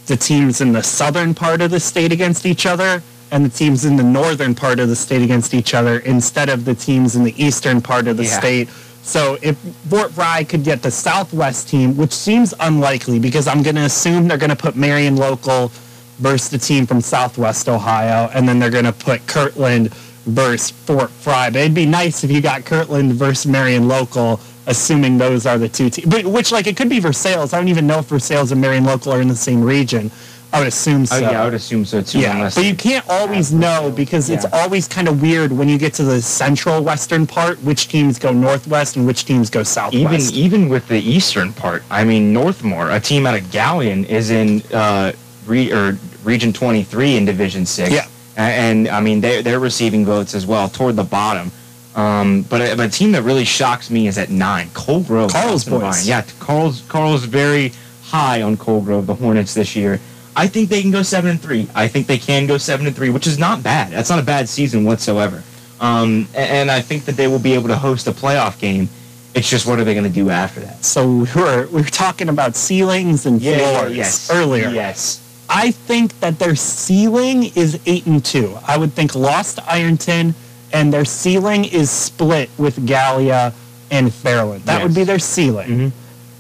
[0.06, 3.85] the teams in the southern part of the state against each other and the teams
[3.85, 7.24] in the northern part of the state against each other instead of the teams in
[7.24, 8.38] the eastern part of the Yeah.
[8.38, 8.68] state.
[9.04, 9.56] So if
[9.88, 14.28] Fort Frye could get the southwest team, which seems unlikely because I'm going to assume
[14.28, 15.72] they're going to put Marion local
[16.18, 19.92] versus the team from southwest Ohio, and then they're going to put Kirtland
[20.26, 21.50] versus Fort Frye.
[21.50, 25.68] But it'd be nice if you got Kirtland versus Marion local assuming those are the
[25.68, 26.09] two teams.
[26.09, 27.53] But which like it could be Versailles.
[27.53, 30.11] I don't even know if Versailles and Marion Local are in the same region.
[30.55, 31.16] I would assume so.
[31.16, 32.20] Oh, yeah, I would assume so too.
[32.20, 35.94] Yeah, but you can't always know because it's always kind of weird when you get
[35.94, 40.35] to the central western part, which teams go northwest and which teams go southwest.
[40.35, 44.31] even even with the eastern part, I mean Northmor, a team out of Galion, is
[44.31, 45.12] in uh,
[45.46, 47.90] re, or Region 23 in Division Six.
[47.90, 48.07] Yeah.
[48.37, 51.51] A- and, I mean they they're receiving votes as well toward the bottom.
[51.94, 55.31] Um, but, a, but a team that really shocks me is at nine, Coal Grove.
[55.33, 56.09] Carl's boys.
[56.09, 60.00] Yeah, Carl's Carl's very high on Coal Grove, the Hornets this year.
[60.35, 61.68] I think they can go seven and three.
[61.74, 63.92] I think they can go seven and three, which is not bad.
[63.92, 65.42] That's not a bad season whatsoever.
[65.81, 68.88] Um, a- and I think that they will be able to host a playoff game.
[69.35, 70.85] It's just what are they going to do after that?
[70.85, 74.68] so we were we were talking about ceilings and floors yes, earlier.
[74.70, 78.57] Yes, I think that their ceiling is eight and two.
[78.66, 80.35] I would think lost Ironton,
[80.72, 83.52] and their ceiling is split with Gallia
[83.90, 84.64] and Fairland.
[84.64, 85.68] That would be their ceiling.
[85.68, 85.92] Mhm.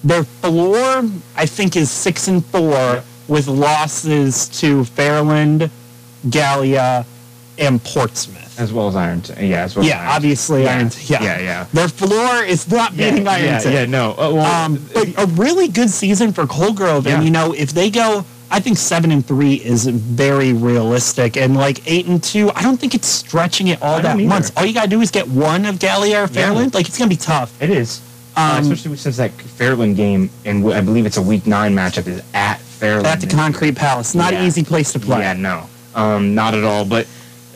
[0.04, 1.04] Their floor,
[1.36, 5.70] I think, is six and four with losses to Fairland,
[6.28, 7.04] Gallia,
[7.58, 8.38] and Portsmouth.
[8.58, 9.46] as well as Ironton.
[9.46, 9.82] Yeah, as well.
[9.82, 10.16] as Yeah, Ironton.
[10.16, 10.74] obviously, Yeah.
[10.74, 11.00] Ironton.
[11.06, 11.22] Yeah.
[11.22, 11.64] Yeah, yeah.
[11.72, 13.72] Their floor is not beating yeah, Ironton.
[13.72, 14.10] Yeah, yeah, no.
[14.12, 17.72] Uh, well, Um, but a really good season for Coal Grove, and you know if
[17.72, 22.50] they go, I think seven and three is very realistic, and like eight and two,
[22.54, 24.28] I don't think it's stretching it all that either.
[24.28, 24.50] much.
[24.56, 26.74] All you gotta do is get one of Gallia or Fairland.
[26.74, 27.50] Like it's gonna be tough.
[27.62, 28.00] it is.
[28.36, 32.06] Uh, Um, especially since that Fairland game, and I believe it's a week nine matchup,
[32.06, 33.04] is at Fairland.
[33.04, 34.40] At the Concrete Palace, not Yeah.
[34.40, 35.20] an easy place to play.
[35.20, 36.84] Yeah, no, um, not at all.
[36.84, 37.06] But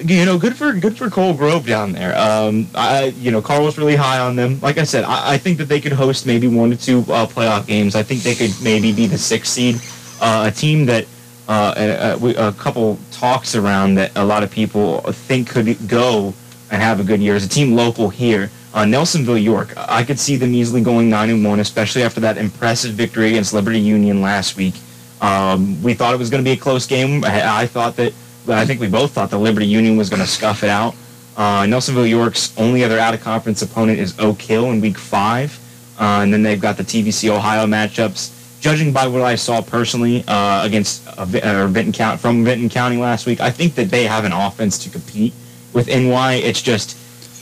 [0.03, 2.17] you know, good for good for Coal Grove down there.
[2.19, 4.59] Um, I, you know, Carl was really high on them.
[4.63, 7.27] Like I said, I, I think that they could host maybe one or two uh,
[7.27, 7.95] playoff games.
[7.95, 9.81] I think they could maybe be the sixth seed.
[10.21, 11.07] Uh, a team that
[11.49, 16.35] uh, a, a, a couple talks around that a lot of people think could go
[16.71, 18.51] and have a good year is a team local here.
[18.75, 19.73] Uh, Nelsonville York.
[19.77, 23.55] I could see them easily going nine and one, especially after that impressive victory against
[23.55, 24.75] Liberty Union last week.
[25.21, 27.25] Um, we thought it was going to be a close game.
[27.25, 28.13] I, I thought that,
[28.49, 30.95] I think we both thought the Liberty Union was going to scuff it out.
[31.37, 35.59] Uh, Nelsonville York's only other out of conference opponent is Oak Hill in week five.
[35.99, 38.36] Uh, and then they've got the TVC Ohio matchups.
[38.61, 43.27] Judging by what I saw personally uh, against uh, Vinton County, from Vinton County last
[43.27, 45.35] week, I think that they have an offense to compete
[45.73, 46.35] with NY.
[46.35, 46.97] It's just,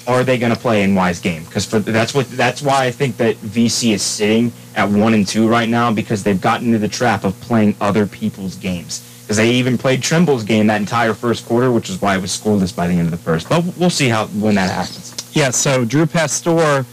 [0.09, 1.44] are they going to play NY's game?
[1.44, 5.48] Because that's what that's why I think that VC is sitting at one and two
[5.48, 9.11] right now because they've gotten into the trap of playing other people's games.
[9.22, 12.37] Because they even played Trimble's game that entire first quarter, which is why it was
[12.37, 13.48] scoreless by the end of the first.
[13.48, 15.14] But we'll see how when that happens.
[15.33, 16.85] Yeah, so Drew Pasteur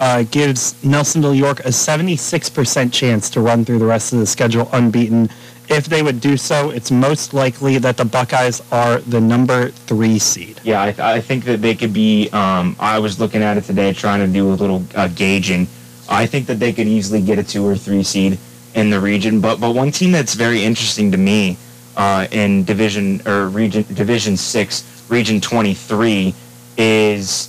[0.00, 4.68] uh, gives Nelsonville York a 76% chance to run through the rest of the schedule
[4.72, 5.28] unbeaten.
[5.68, 10.18] If they would do so, it's most likely that the Buckeyes are the number three
[10.18, 10.60] seed.
[10.64, 12.28] Yeah, I, I think that they could be.
[12.30, 15.68] Um, I was looking at it today, trying to do a little uh, gauging.
[16.08, 18.38] I think that they could easily get a two or three seed
[18.74, 19.40] in the region.
[19.40, 21.56] But but one team that's very interesting to me
[21.96, 26.34] uh, in division or region Division Six, Region Twenty Three,
[26.76, 27.48] is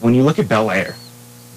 [0.00, 0.96] when you look at Bellaire.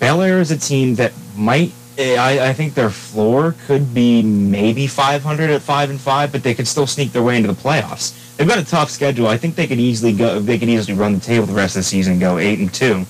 [0.03, 1.71] Bellaire is a team that might.
[1.97, 6.43] eh, I, I think their floor could be maybe 500 at five and five, but
[6.43, 8.35] they could still sneak their way into the playoffs.
[8.35, 9.27] They've got a tough schedule.
[9.27, 10.41] I think they could easily go.
[10.41, 13.05] They could easily run the table the rest of the season, go eight and two.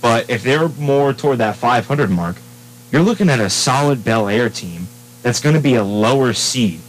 [0.00, 2.36] But if they're more toward that 500 mark,
[2.90, 4.86] you're looking at a solid Bellaire team
[5.20, 6.80] that's going to be a lower seed,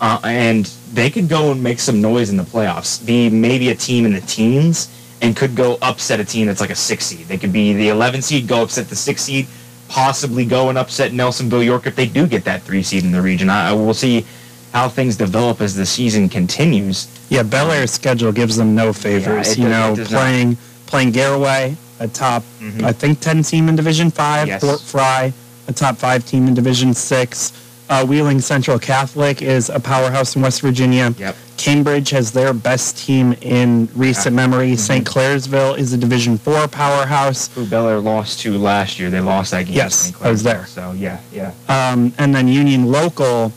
[0.00, 0.64] uh, and
[0.94, 3.04] they could go and make some noise in the playoffs.
[3.04, 4.88] Be maybe a team in the teens,
[5.24, 7.26] and could go upset a team that's like a six seed.
[7.26, 9.46] They could be the 11 seed, go upset the six seed,
[9.88, 13.22] possibly go and upset Nelsonville York if they do get that three seed in the
[13.22, 13.48] region.
[13.50, 14.24] I, I will see
[14.72, 17.06] how things develop as the season continues.
[17.30, 19.52] Yeah, Bellaire's schedule gives them no favors.
[19.52, 20.18] it you does- know, does not.
[20.20, 20.56] playing
[20.86, 22.82] playing Garaway, a top Mhm.
[22.84, 24.48] I think ten team in Division Five.
[24.48, 24.60] Yes.
[24.60, 25.32] Fort Frye,
[25.68, 27.52] a top five team in Division Six.
[27.88, 31.14] Uh, Wheeling Central Catholic is a powerhouse in West Virginia.
[31.18, 31.36] Yep.
[31.64, 34.72] Cambridge has their best team in recent memory.
[34.72, 34.76] Mm-hmm.
[34.76, 35.06] St.
[35.06, 37.48] Clairsville is a Division Four powerhouse.
[37.54, 39.08] Who Bellaire lost to last year?
[39.08, 39.76] They lost that game.
[39.76, 40.12] Yes.
[40.20, 40.66] I was there.
[40.66, 41.54] So yeah, yeah.
[41.70, 43.50] Um, and then Union Local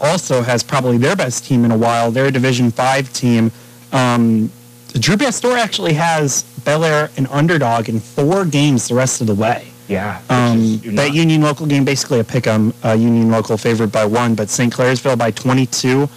[0.00, 2.10] also has probably their best team in a while.
[2.10, 3.52] They're a Division Five team.
[3.92, 4.50] Um,
[4.94, 9.68] Drew Pasteur actually has Bellaire an underdog in four games the rest of the way.
[9.86, 10.22] Yeah.
[10.30, 12.72] Um, that Union Local game basically a pick 'em.
[12.82, 14.72] Uh, Union Local favored by one, but St.
[14.72, 16.08] Clairsville by 22,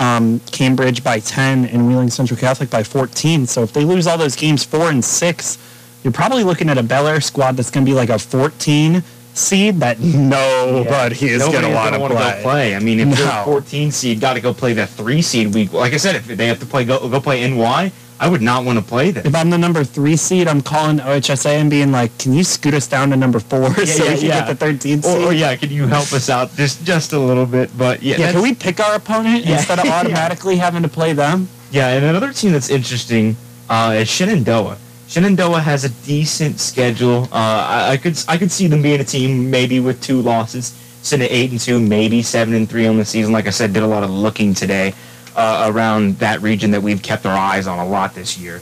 [0.00, 3.46] um, Cambridge by 10, and Wheeling Central Catholic by 14.
[3.46, 5.58] So if they lose all those games four and six,
[6.02, 9.02] you're probably looking at a Bellaire squad that's going to be like a 14
[9.34, 12.40] seed that nobody is going to want wanna play.
[12.42, 12.74] play.
[12.74, 13.14] I mean, if No.
[13.16, 15.72] you're 14 seed, got to go play that three seed week.
[15.72, 18.66] Like I said, if they have to play go, go play NY, I would not
[18.66, 19.26] want to play them.
[19.26, 22.74] If I'm the number three seed, I'm calling OHSA and being like, "Can you scoot
[22.74, 24.46] us down to number four so yeah, we can yeah.
[24.46, 27.18] get the 13th Or, seed?" or yeah, could you help us out just just a
[27.18, 27.70] little bit?
[27.78, 29.56] But yeah, yeah, can we pick our opponent Yeah.
[29.56, 29.98] instead of Yeah.
[29.98, 31.48] automatically having to play them?
[31.72, 33.36] Yeah, and another team that's interesting
[33.70, 34.76] uh, is Shenandoah.
[35.08, 37.24] Shenandoah has a decent schedule.
[37.32, 40.74] Uh, I, I could I could see them being a team maybe with two losses,
[41.02, 43.32] sitting at eight and two, maybe seven and three on the season.
[43.32, 44.92] Like I said, did a lot of looking today
[45.36, 48.60] uh, around that region that we've kept our eyes on a lot this year.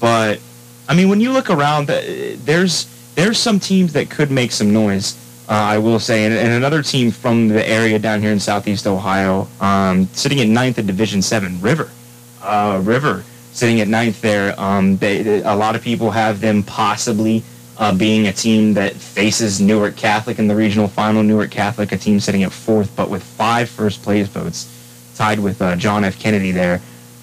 [0.00, 0.40] But
[0.88, 2.00] I mean, when you look around, uh,
[2.44, 5.16] there's there's some teams that could make some noise.
[5.48, 8.86] Uh, I will say, and, and another team from the area down here in Southeast
[8.86, 11.90] Ohio, um, sitting at ninth in Division Seven, River.
[12.42, 14.58] Uh, River sitting at ninth there.
[14.58, 17.42] Um, they, a lot of people have them possibly
[17.78, 21.22] uh, being a team that faces Newark Catholic in the regional final.
[21.22, 24.72] Newark Catholic, a team sitting at fourth, but with five first place votes,
[25.18, 26.18] tied with uh, John F.
[26.18, 26.80] Kennedy there.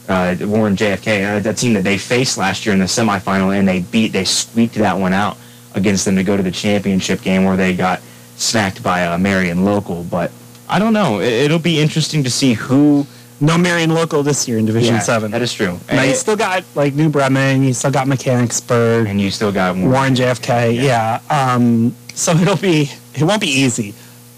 [0.07, 3.67] Uh, Warren JFK, uh, that team that they faced last year in the semifinal, and
[3.67, 5.37] they beat, they squeaked that one out
[5.73, 8.01] against them to go to the championship game where they got
[8.35, 10.03] smacked by uh, Marion Local.
[10.03, 10.31] But
[10.69, 11.19] I don't know.
[11.21, 13.07] It, it'll be interesting to see who.
[13.41, 15.29] No Marion local this year in Division Yeah, Seven.
[15.31, 15.77] That is true.
[15.91, 19.51] now you Eh, still got like New Bremen, you still got Mechanicsburg, and you still
[19.51, 19.91] got Warren.
[19.91, 20.81] Warren JFK.
[20.81, 21.19] Yeah.
[21.29, 23.93] Um, so it'll be it won't be easy.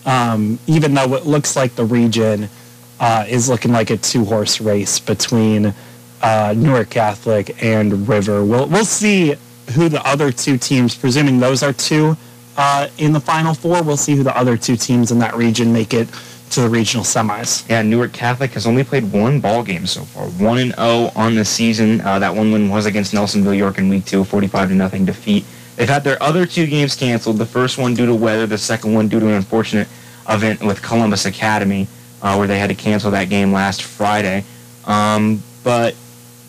[0.08, 2.50] Um, even though it looks like the region
[3.00, 5.74] uh, is looking like a two horse race between
[6.22, 8.44] uh, Newark Catholic and River.
[8.44, 9.36] We'll we'll see
[9.74, 12.18] who the other two teams, presuming those are two
[12.58, 13.84] uh, in the final four.
[13.84, 16.08] We'll see who the other two teams in that region make it
[16.52, 17.68] to the regional semis.
[17.70, 21.36] Yeah, Newark Catholic has only played one ball game so far, one and zero on
[21.36, 22.02] the season.
[22.02, 25.46] Uh, that one win was against Nelsonville York in week two, 45 to nothing defeat.
[25.76, 27.38] They've had their other two games canceled.
[27.38, 29.88] The first one due to weather, the second one due to an unfortunate
[30.28, 31.88] event with Columbus Academy,
[32.22, 34.44] uh, where they had to cancel that game last Friday.
[34.86, 35.94] Um, but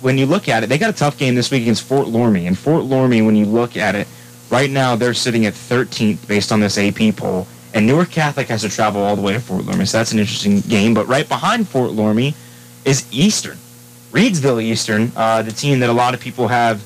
[0.00, 2.46] when you look at it, they got a tough game this week against Fort Loramie.
[2.46, 4.06] And Fort Loramie, when you look at it,
[4.50, 7.46] right now they're sitting at 13th based on this AP poll.
[7.74, 10.18] And Newark Catholic has to travel all the way to Fort Loramie, so that's an
[10.18, 10.94] interesting game.
[10.94, 12.34] But right behind Fort Loramie
[12.84, 13.58] is Eastern,
[14.10, 16.82] Reedsville Eastern, uh, the team that a lot of people have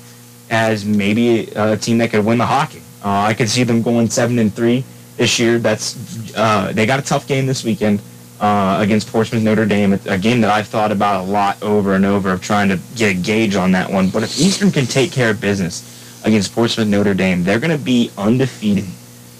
[0.50, 2.82] as maybe a team that could win the Hocking.
[3.04, 4.84] Uh, I could see them going seven and three
[5.16, 5.58] this year.
[5.58, 8.00] That's uh, they got a tough game this weekend
[8.42, 12.04] uh, against Portsmouth Notre Dame, a game that I've thought about a lot over and
[12.04, 14.10] over of trying to get a gauge on that one.
[14.10, 17.82] But if Eastern can take care of business against Portsmouth Notre Dame, they're going to
[17.82, 18.84] be undefeated.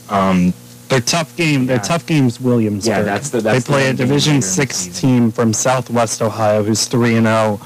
[0.09, 0.55] Um,
[0.89, 1.67] Their tough game.
[1.67, 1.83] Their Yeah.
[1.83, 2.91] tough game's Williamsburg.
[2.99, 5.53] Yeah, that's the- that's they play the a Division later in the Six team from
[5.53, 7.61] Southwest Ohio who's three and zero,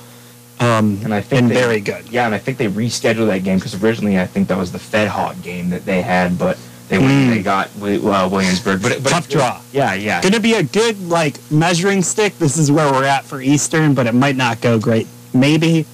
[0.61, 2.05] um, And I think and they- very good.
[2.11, 4.79] Yeah, and I think they rescheduled that game because originally I think that was the
[4.79, 6.57] Fed Hock game that they had, but
[6.89, 7.31] they went Mm.
[7.31, 8.81] they got uh, Williamsburg.
[8.83, 9.61] But, but Tough draw.
[9.73, 10.21] Yeah, yeah.
[10.23, 12.39] Going to be a good like measuring stick.
[12.39, 15.07] This is where we're at for Eastern, but it might not go great.
[15.35, 15.87] Maybe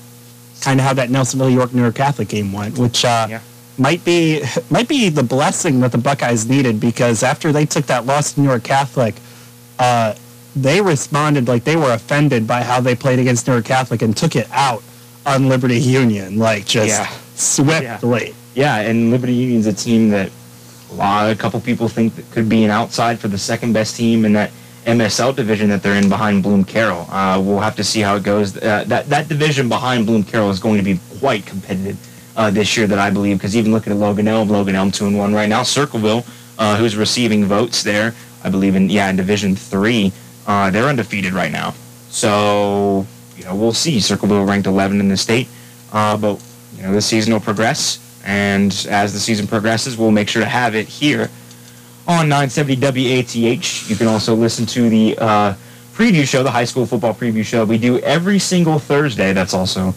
[0.60, 3.40] kind of how that Nelsonville York Newark Catholic game went, which uh, Yeah.
[3.78, 8.04] might be might be the blessing that the Buckeyes needed because after they took that
[8.06, 9.14] loss to Newark Catholic,
[9.78, 10.14] uh,
[10.54, 14.36] they responded like they were offended by how they played against Newark Catholic and took
[14.36, 14.82] it out
[15.24, 17.08] on Liberty Union, like just Yeah.
[17.34, 18.34] swiftly.
[18.54, 20.30] Yeah, and Liberty Union's a team that
[20.92, 23.96] a lot, a couple people think that could be an outside for the second best
[23.96, 24.50] team in that
[24.84, 27.06] MSL division that they're in behind Bloom Carroll.
[27.08, 28.56] Uh, we'll have to see how it goes.
[28.56, 31.96] Uh, that that division behind Bloom Carroll is going to be quite competitive
[32.36, 33.38] uh, this year, that I believe.
[33.38, 35.62] Because even looking at Logan Elm, Logan Elm two and one right now.
[35.62, 36.24] Circleville,
[36.58, 40.12] uh, who's receiving votes there, I believe in yeah in Division three,
[40.46, 41.74] uh, they're undefeated right now.
[42.08, 44.00] So you know we'll see.
[44.00, 45.48] Circleville ranked 11 in the state,
[45.92, 46.42] uh, but
[46.76, 50.48] you know the season will progress, and as the season progresses, we'll make sure to
[50.48, 51.30] have it here
[52.06, 53.90] on 970 WATH.
[53.90, 55.54] You can also listen to the uh,
[55.92, 59.32] preview show, the high school football preview show we do every single Thursday.
[59.32, 59.94] That's also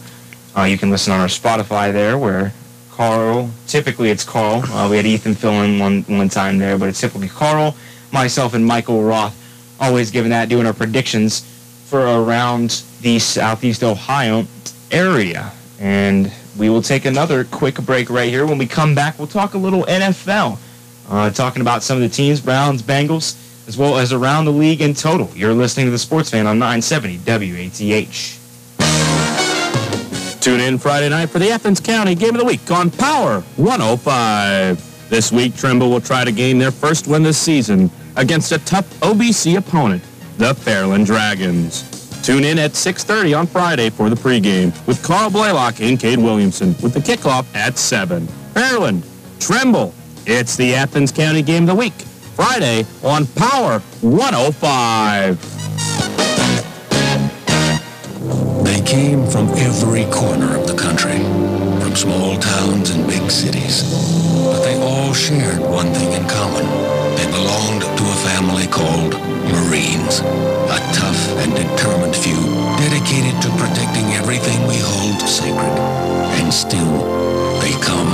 [0.56, 2.52] uh, you can listen on our Spotify there, where
[2.96, 3.50] Carl.
[3.66, 4.62] Typically, it's Carl.
[4.72, 7.76] Uh, we had Ethan fill in one one time there, but it's typically Carl,
[8.10, 9.34] myself, and Michael Roth.
[9.78, 11.40] Always giving that, doing our predictions
[11.84, 14.46] for around the Southeast Ohio
[14.90, 15.52] area.
[15.78, 18.46] And we will take another quick break right here.
[18.46, 20.58] When we come back, we'll talk a little NFL,
[21.08, 23.36] uh, talking about some of the teams, Browns, Bengals,
[23.68, 25.28] as well as around the league in total.
[25.34, 28.42] You're listening to the Sports Fan on 970 WATH.
[30.40, 35.08] Tune in Friday night for the Athens County Game of the Week on Power 105.
[35.10, 38.88] This week, Trimble will try to gain their first win this season against a tough
[39.00, 40.02] OBC opponent,
[40.38, 41.95] the Fairland Dragons.
[42.26, 46.74] Tune in at 6.30 on Friday for the pregame with Carl Blaylock and Cade Williamson
[46.82, 48.26] with the kickoff at 7.
[48.52, 49.04] Fairland,
[49.38, 49.94] Trimble.
[50.26, 51.92] it's the Athens County Game of the Week.
[52.34, 55.38] Friday on Power 105.
[58.64, 61.18] They came from every corner of the country,
[61.80, 63.84] from small towns and big cities.
[64.42, 66.64] But they all shared one thing in common.
[67.14, 69.25] They belonged to a family called
[70.06, 72.36] Marines, a tough and determined few
[72.78, 75.78] dedicated to protecting everything we hold sacred.
[76.38, 76.92] And still,
[77.60, 78.12] they come.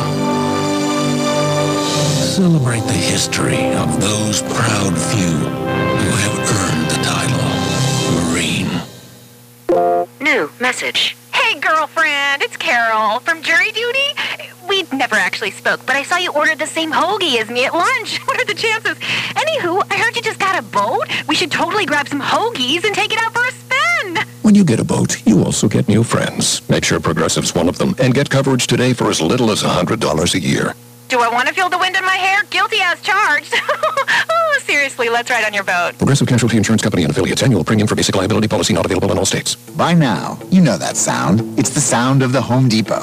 [2.22, 7.48] Celebrate the history of those proud few who have earned the title
[8.30, 8.70] Marine.
[10.20, 11.16] New message.
[11.34, 14.14] Hey, girlfriend, it's Carol from jury duty.
[14.92, 17.72] We never actually spoke, but I saw you ordered the same hoagie as me at
[17.72, 18.18] lunch.
[18.26, 18.98] What are the chances?
[19.34, 21.08] Anywho, I heard you just got a boat.
[21.26, 24.18] We should totally grab some hoagies and take it out for a spin.
[24.42, 26.66] When you get a boat, you also get new friends.
[26.68, 30.34] Make sure Progressive's one of them and get coverage today for as little as $100
[30.34, 30.74] a year.
[31.08, 32.42] Do I want to feel the wind in my hair?
[32.50, 33.54] Guilty as charged.
[34.30, 35.96] oh, seriously, let's ride on your boat.
[35.96, 37.42] Progressive Casualty Insurance Company and affiliates.
[37.42, 39.54] Annual premium for basic liability policy not available in all states.
[39.54, 41.58] By now, you know that sound.
[41.58, 43.02] It's the sound of the Home Depot.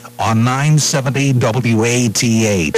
[0.21, 2.73] on 970 WATH.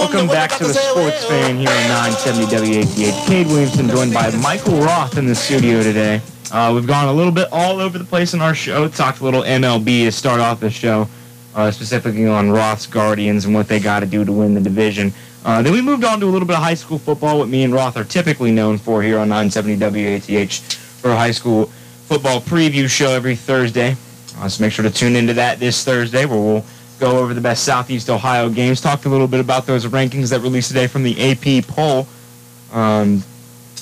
[0.00, 3.26] Welcome back to the Sports Fan here on 970 WATH.
[3.26, 6.20] Cade Williamson joined by Michael Roth in the studio today.
[6.52, 8.86] Uh, we've gone a little bit all over the place in our show.
[8.86, 11.08] Talked a little MLB to start off the show,
[11.56, 15.12] uh, specifically on Roth's Guardians and what they got to do to win the division.
[15.44, 17.64] Uh, then we moved on to a little bit of high school football, what me
[17.64, 21.68] and Roth are typically known for here on 970 WATH for high school
[22.06, 23.96] football preview show every Thursday.
[24.38, 26.64] Uh, so make sure to tune into that this Thursday where we'll
[26.98, 28.80] go over the best Southeast Ohio games.
[28.80, 32.06] talk a little bit about those rankings that released today from the AP poll.
[32.72, 33.22] Um,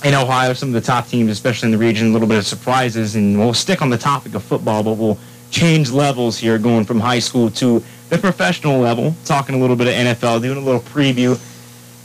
[0.05, 2.47] in Ohio, some of the top teams, especially in the region, a little bit of
[2.47, 3.15] surprises.
[3.15, 5.19] And we'll stick on the topic of football, but we'll
[5.51, 9.15] change levels here, going from high school to the professional level.
[9.25, 11.41] Talking a little bit of NFL, doing a little preview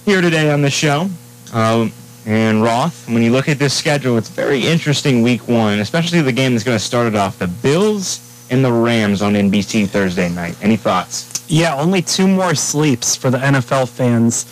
[0.06, 1.10] here today on the show.
[1.54, 1.92] Um,
[2.28, 6.34] and Roth, when you look at this schedule, it's very interesting week one, especially the
[6.34, 7.40] game that's going to start it off.
[7.40, 8.20] The Bills
[8.50, 10.58] and the Rams on NBC Thursday night.
[10.62, 11.46] Any thoughts?
[11.48, 14.46] Yeah, only two more sleeps for the NFL fans.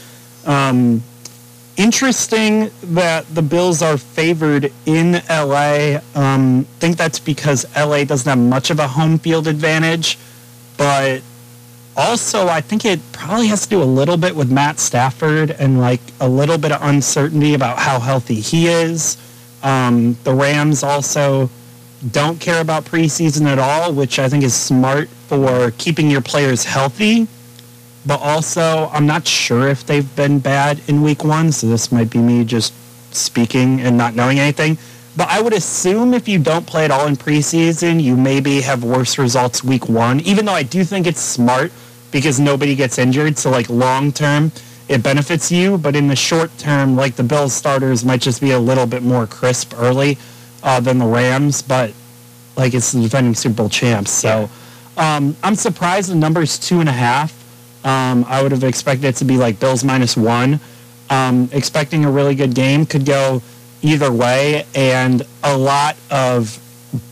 [0.46, 1.04] Um,
[1.76, 6.00] interesting that the Bills are favored in LA.
[6.16, 10.18] Um, think that's because LA doesn't have much of a home field advantage,
[10.78, 11.22] but
[11.98, 15.80] also I think it probably has to do a little bit with Matt Stafford and
[15.80, 19.18] like a little bit of uncertainty about how healthy he is.
[19.64, 21.50] Um, the Rams also
[22.12, 26.64] don't care about preseason at all, which I think is smart for keeping your players
[26.64, 27.28] healthy.
[28.06, 32.12] But also, I'm not sure if they've been bad in week one, so this might
[32.12, 32.74] be me just
[33.12, 34.78] speaking and not knowing anything.
[35.18, 38.84] But I would assume if you don't play at all in preseason, you maybe have
[38.84, 41.72] worse results week one, even though I do think it's smart
[42.12, 43.38] because nobody gets injured.
[43.38, 44.52] So, like, long term,
[44.88, 45.78] it benefits you.
[45.78, 49.04] But in the short term, like, the Bills starters might just be a little bit
[49.04, 50.18] more crisp early
[50.64, 51.62] uh, than the Rams.
[51.62, 51.94] But,
[52.56, 54.12] like, it's the defending Super Bowl champs.
[54.12, 54.50] So,
[54.98, 57.34] um, I'm surprised the number's two and a half.
[57.86, 60.60] Um, I would have expected it to be like Bills minus one.
[61.10, 63.44] Um, expecting a really good game could go
[63.84, 66.60] either way, and a lot of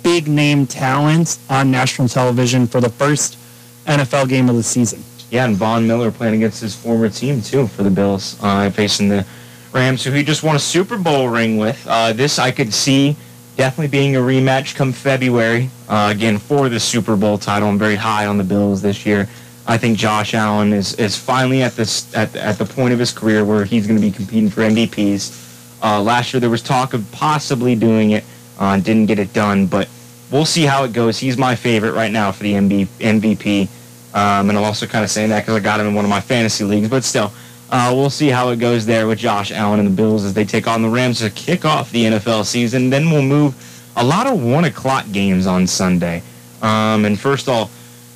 [0.02, 3.38] big name talent on national television for the first
[3.86, 5.04] NFL game of the season.
[5.30, 9.10] Yeah, and Von Miller playing against his former team too for the Bills, uh, facing
[9.10, 9.26] the
[9.74, 11.86] Rams, who he just won a Super Bowl ring with.
[11.88, 13.16] Uh, this I could see
[13.58, 15.70] definitely being a rematch come February.
[15.90, 19.28] Uh, again, for the Super Bowl title, I'm very high on the Bills this year.
[19.66, 23.12] I think Josh Allen is, is finally at this at, at the point of his
[23.12, 25.82] career where he's going to be competing for MVPs.
[25.82, 28.24] Uh, last year there was talk of possibly doing it,
[28.60, 29.88] uh, didn't get it done, but
[30.32, 31.20] we'll see how it goes.
[31.20, 33.68] He's my favorite right now for the MB, MVP,
[34.14, 36.10] um, and I'm also kind of saying that because I got him in one of
[36.10, 36.90] my fantasy leagues.
[36.90, 37.32] But still,
[37.70, 40.46] uh, we'll see how it goes there with Josh Allen and the Bills as they
[40.46, 42.90] take on the Rams to kick off the NFL season.
[42.90, 43.56] Then we'll move
[43.96, 46.22] a lot of one o'clock games on Sunday.
[46.62, 47.70] Um, and first I'll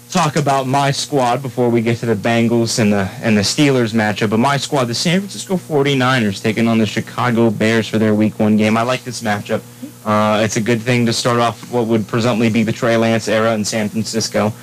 [0.09, 3.93] talk about my squad before we get to the Bengals and the and the Steelers
[3.93, 4.29] matchup.
[4.29, 8.39] But my squad, the San Francisco 49ers, taking on the Chicago Bears for their Week
[8.39, 8.77] One game.
[8.77, 9.61] I like this matchup.
[10.05, 13.27] Uh, it's a good thing to start off what would presumably be the Trey Lance
[13.27, 14.53] era in San Francisco.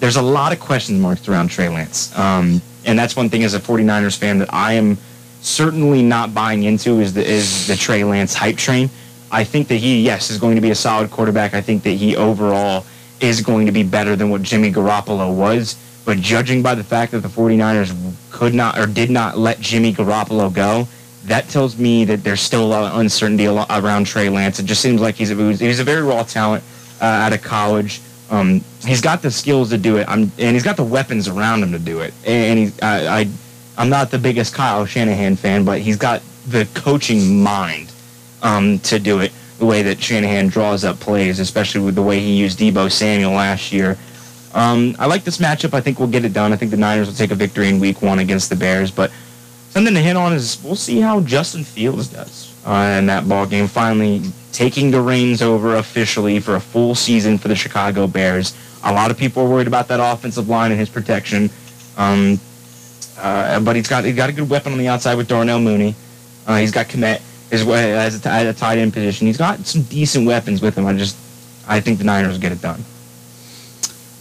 [0.00, 3.54] There's a lot of question marks around Trey Lance, um, and that's one thing as
[3.54, 4.98] a 49ers fan that I am
[5.40, 8.90] certainly not buying into is the is the Trey Lance hype train.
[9.30, 11.54] I think that he, yes, is going to be a solid quarterback.
[11.54, 12.86] I think that he overall
[13.20, 15.76] is going to be better than what Jimmy Garoppolo was.
[16.04, 19.92] But judging by the fact that the 49ers could not or did not let Jimmy
[19.92, 20.86] Garoppolo go,
[21.26, 24.58] that tells me that there's still a lot of uncertainty around Trey Lance.
[24.58, 26.64] It just seems like he's a, he's a very raw talent
[27.00, 28.00] uh, out of college.
[28.30, 31.62] Um, he's got the skills to do it, I'm, and he's got the weapons around
[31.62, 32.12] him to do it.
[32.24, 33.28] And I, I,
[33.78, 37.92] I'm not the biggest Kyle Shanahan fan, but he's got the coaching mind
[38.42, 42.20] um, to do it the way that Shanahan draws up plays, especially with the way
[42.20, 43.96] he used Deebo Samuel last year.
[44.54, 45.74] Um, I like this matchup.
[45.74, 46.52] I think we'll get it done.
[46.52, 48.90] I think the Niners will take a victory in Week One against the Bears.
[48.90, 49.10] But
[49.76, 53.44] something to hit on is we'll see how Justin Fields does uh, in that ball
[53.44, 53.66] game.
[53.66, 58.56] Finally, taking the reins over officially for a full season for the Chicago Bears.
[58.84, 61.50] A lot of people are worried about that offensive line and his protection.
[61.98, 62.40] Um,
[63.18, 65.94] uh, but he's got he's got a good weapon on the outside with Darnell Mooney.
[66.46, 67.20] Uh, he's got Kmet
[67.52, 69.26] as well as a tight end position.
[69.26, 70.86] He's got some decent weapons with him.
[70.86, 71.18] I just
[71.68, 72.82] I think the Niners will get it done.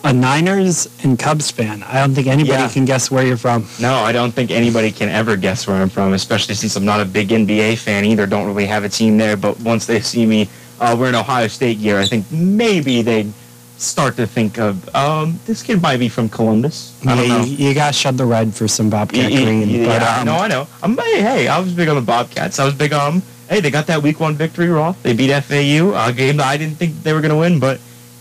[0.06, 1.82] A Niners and Cubs fan.
[1.82, 2.70] I don't think anybody Yeah.
[2.70, 3.66] can guess where you're from.
[3.80, 7.01] No, I don't think anybody can ever guess where I'm from, especially since I'm not
[7.01, 8.28] a big NBA fan either.
[8.28, 9.36] Don't really have a team there.
[9.36, 10.47] But once they see me
[10.80, 13.34] uh, wearing Ohio State gear, I think maybe they'd
[13.78, 16.93] start to think of um, this kid might be from Columbus.
[17.06, 17.43] I don't Yeah, know.
[17.43, 19.86] You, you got to shed the red for some Bobcat Yeah, Green.
[19.86, 20.68] but, um, no, I know.
[20.84, 22.60] I'm hey, hey, I was big on the Bobcats.
[22.60, 23.24] I was big on.
[23.49, 25.01] Hey, they got that week one victory, Roth.
[25.03, 27.80] They beat FAU, a game that I didn't think they were going to win, but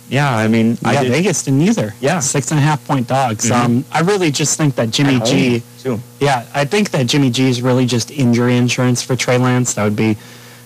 [0.08, 1.12] yeah, I mean, I yeah, did.
[1.12, 1.94] Vegas didn't either.
[2.00, 2.20] Yeah.
[2.20, 3.50] Six and a half point dogs.
[3.50, 3.52] Mhm.
[3.64, 5.62] Um, I really just think that Jimmy G.
[5.82, 6.00] too.
[6.20, 9.74] Yeah, I think that Jimmy G is really just injury insurance for Trey Lance.
[9.74, 10.16] That would be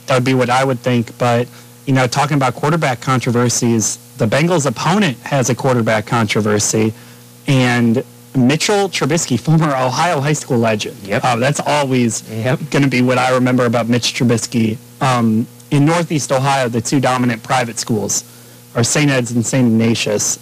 [0.07, 1.17] that would be what I would think.
[1.19, 1.47] But
[1.87, 6.93] you know, talking about quarterback controversies, the Bengals' opponent has a quarterback controversy,
[7.47, 10.97] and Mitchell Trubisky, former Ohio high school legend.
[11.05, 11.25] Yep.
[11.25, 12.71] Uh, that's always Yep.
[12.71, 14.77] going to be what I remember about Mitch Trubisky.
[15.01, 18.25] Um, in Northeast Ohio, the two dominant private schools
[18.75, 19.11] are St.
[19.11, 19.67] Ed's and St.
[19.67, 20.39] Ignatius.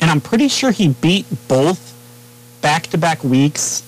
[0.00, 1.94] And I'm pretty sure he beat both
[2.60, 3.82] back to back weeks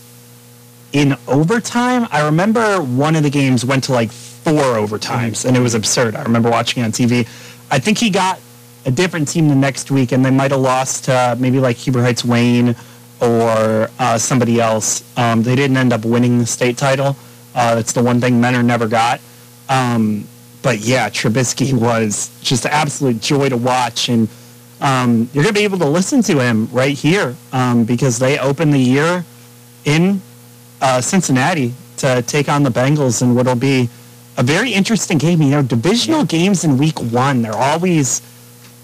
[0.93, 2.07] in overtime.
[2.11, 6.15] I remember one of the games went to like four overtimes, and it was absurd.
[6.15, 7.27] I remember watching it on TV.
[7.71, 8.41] I think he got
[8.87, 12.03] a different team the next week, and they might have lost to maybe like Huber
[12.03, 12.77] Heights Wayne
[13.21, 15.03] or uh, somebody else.
[15.19, 17.17] Um, they didn't end up winning the state title.
[17.55, 19.21] Uh, that's the one thing Mentor never got.
[19.69, 20.29] Um,
[20.67, 24.29] but yeah, Trubisky was just an absolute joy to watch, and
[24.81, 28.37] um, you're going to be able to listen to him right here um, because they
[28.41, 29.25] open the year
[29.85, 30.21] in
[30.81, 33.89] uh, Cincinnati to take on the Bengals in what'll be
[34.39, 35.41] a very interesting game.
[35.41, 38.21] You know, divisional games in Week One they're always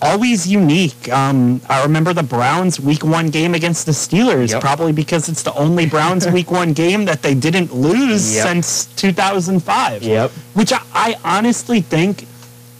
[0.02, 1.08] always unique.
[1.10, 4.60] Um, I remember the Browns Week One game against the Steelers, Yep.
[4.60, 8.46] probably because it's the only Browns Week One game that they didn't lose Yep.
[8.46, 10.30] since 2005 Yep.
[10.54, 12.26] which I, I honestly think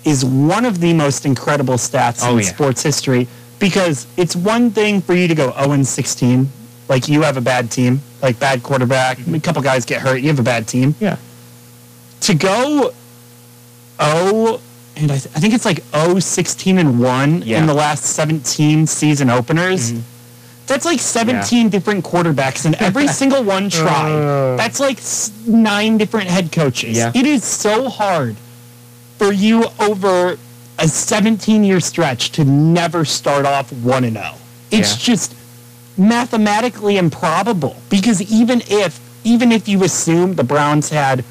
[0.05, 2.49] is one of the most incredible stats Oh, in yeah.
[2.51, 3.29] sports history
[3.61, 6.49] because it's one thing for you to go 0 and 16,
[6.89, 10.29] like you have a bad team, like bad quarterback, a couple guys get hurt, you
[10.29, 10.97] have a bad team.
[10.99, 11.17] Yeah.
[12.23, 12.93] To go
[14.01, 14.61] 0
[14.97, 17.59] and I, th- I think it's like 0 16 and 1 Yeah.
[17.61, 19.93] in the last 17 season openers.
[20.67, 24.13] That's like 17 different quarterbacks, and every single one tried.
[24.13, 24.57] Uh.
[24.57, 26.97] That's like s- nine different head coaches.
[26.97, 27.13] Yeah.
[27.15, 28.37] It is so hard
[29.19, 30.39] for you over
[30.79, 34.35] a 17 year stretch to never start off 1 and 0.
[34.71, 35.15] It's Yeah.
[35.15, 35.35] just
[35.99, 41.25] mathematically improbable because even if even if you assume the Browns had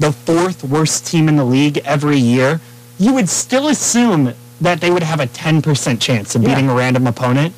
[0.00, 2.60] the fourth worst team in the league every year,
[2.98, 6.48] you would still assume that they would have a 10% chance of Yeah.
[6.50, 7.52] beating a random opponent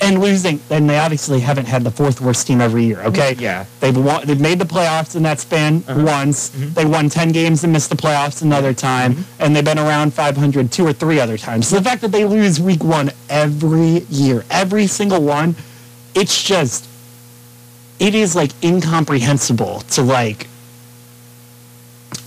[0.00, 0.58] and losing.
[0.70, 3.00] And they obviously haven't had the fourth worst team every year.
[3.02, 3.66] Okay, Yeah.
[3.80, 6.50] they've won, they've made the playoffs in that span once.
[6.50, 6.72] Mm-hmm.
[6.74, 9.22] They won 10 games and missed the playoffs another time, mm-hmm.
[9.38, 11.68] and they've been around 500 two or three other times.
[11.68, 15.54] So the fact that they lose week one every year, every single one,
[16.14, 16.86] it's just
[18.00, 20.48] it is like incomprehensible to like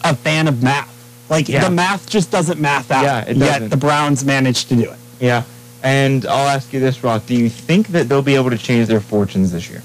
[0.03, 0.92] a fan of math.
[1.29, 1.63] Like Yeah.
[1.63, 3.03] the math just doesn't math out.
[3.03, 3.69] Yeah, it Yet doesn't.
[3.69, 4.99] the Browns managed to do it.
[5.19, 5.43] Yeah.
[5.83, 7.25] And I'll ask you this, Roth.
[7.27, 9.81] Do you think that they'll be able to change their fortunes this year?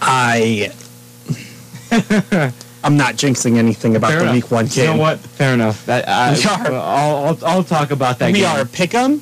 [0.00, 0.70] I
[2.84, 4.34] I'm not jinxing anything about Fair the enough.
[4.34, 4.90] week one game.
[4.90, 5.18] You know what?
[5.18, 5.84] Fair enough.
[5.86, 8.32] That I, We are- I'll, I'll, I'll talk about that.
[8.32, 8.46] We game.
[8.48, 9.20] are pick'em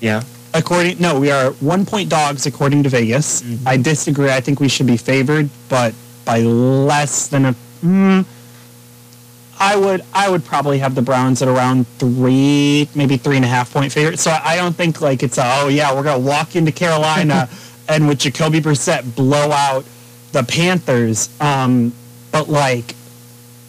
[0.00, 0.22] Yeah.
[0.54, 3.42] according no, we are one point dogs according to Vegas.
[3.42, 3.68] Mm-hmm.
[3.68, 4.30] I disagree.
[4.30, 5.94] I think we should be favored, but
[6.24, 7.54] by less than a.
[7.82, 8.24] Mm,
[9.60, 13.48] I would I would probably have the Browns at around three, maybe three and a
[13.48, 14.18] half point favorite.
[14.18, 17.48] So I don't think like it's a oh yeah we're gonna walk into Carolina
[17.88, 19.84] and with Jacoby Brissett blow out
[20.32, 21.28] the Panthers.
[21.42, 21.92] Um,
[22.32, 22.94] but like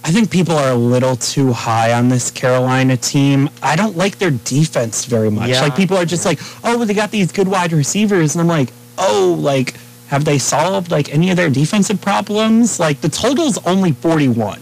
[0.04, 3.50] I think people are a little too high on this Carolina team.
[3.62, 5.50] I don't like their defense very much.
[5.50, 5.62] Yeah.
[5.62, 8.70] Like people are just like, oh, they got these good wide receivers, and I'm like,
[8.98, 9.76] oh, like
[10.08, 12.80] have they solved like any of their defensive problems?
[12.80, 14.62] Like the total's only 41.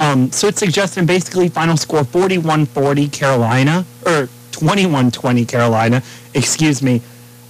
[0.00, 6.02] Um, so it's suggesting basically final score 41-40 Carolina or 21-20 Carolina.
[6.34, 7.02] Excuse me.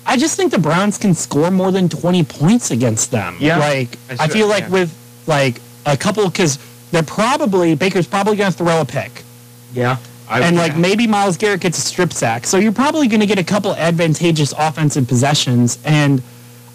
[0.04, 3.36] I just think the Browns can score more than 20 points against them.
[3.38, 3.58] Yeah.
[3.58, 4.70] Like I I feel like yeah.
[4.70, 6.58] with like a couple because
[6.90, 9.22] they're probably Baker's probably going to throw a pick.
[9.72, 9.98] Yeah.
[10.28, 10.78] I, and like yeah.
[10.78, 12.46] maybe Myles Garrett gets a strip sack.
[12.46, 15.78] So you're probably going to get a couple advantageous offensive possessions.
[15.84, 16.22] And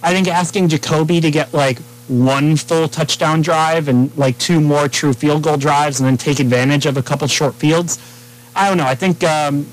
[0.02, 4.88] I think asking Jacoby to get like one full touchdown drive and like two more
[4.88, 8.00] true field goal drives and then take advantage of a couple short fields.
[8.56, 8.86] I don't know.
[8.86, 9.66] I think um,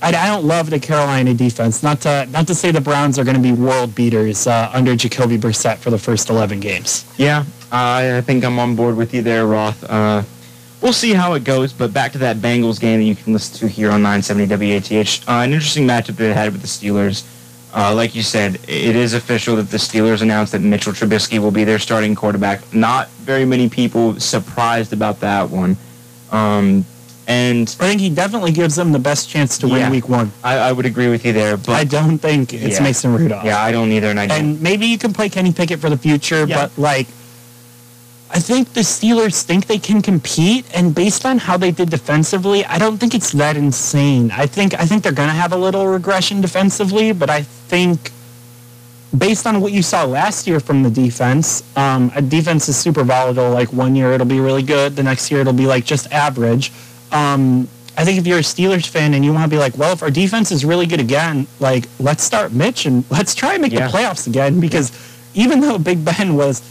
[0.00, 1.82] I, I don't love the Carolina defense.
[1.82, 4.96] Not to not to say the Browns are going to be world beaters uh, under
[4.96, 7.04] Jacoby Brissett for the first 11 games.
[7.16, 9.84] Yeah, I I think I'm on board with you there, Roth.
[9.84, 10.22] Uh,
[10.80, 13.58] we'll see how it goes, but back to that Bengals game that you can listen
[13.58, 15.28] to here on 970 WATH.
[15.28, 17.24] Uh, an interesting matchup they had with the Steelers.
[17.74, 21.50] Uh, like you said, it is official that the Steelers announced that Mitchell Trubisky will
[21.50, 22.60] be their starting quarterback.
[22.74, 25.76] Not very many people surprised about that one.
[26.30, 26.84] Um,
[27.28, 29.90] and I think he definitely gives them the best chance to win Yeah.
[29.90, 30.32] Week One.
[30.44, 32.82] I, I would agree with you there, but I don't think it's Yeah.
[32.82, 33.44] Mason Rudolph.
[33.44, 34.38] yeah, I don't either, and I don't.
[34.38, 36.62] and maybe you can play Kenny Pickett for the future, Yeah.
[36.66, 37.06] but like,
[38.34, 42.64] I think the Steelers think they can compete, and based on how they did defensively,
[42.64, 44.30] I don't think it's that insane.
[44.30, 48.10] I think I think they're gonna have a little regression defensively, but I think
[49.16, 53.04] based on what you saw last year from the defense, um, a defense is super
[53.04, 53.50] volatile.
[53.50, 56.72] Like one year it'll be really good, the next year it'll be like just average.
[57.12, 57.68] Um,
[57.98, 60.02] I think if you're a Steelers fan and you want to be like, well, if
[60.02, 63.72] our defense is really good again, like let's start Mitch and let's try and make
[63.72, 63.88] Yeah.
[63.88, 64.90] the playoffs again because
[65.34, 66.62] even though Big Ben was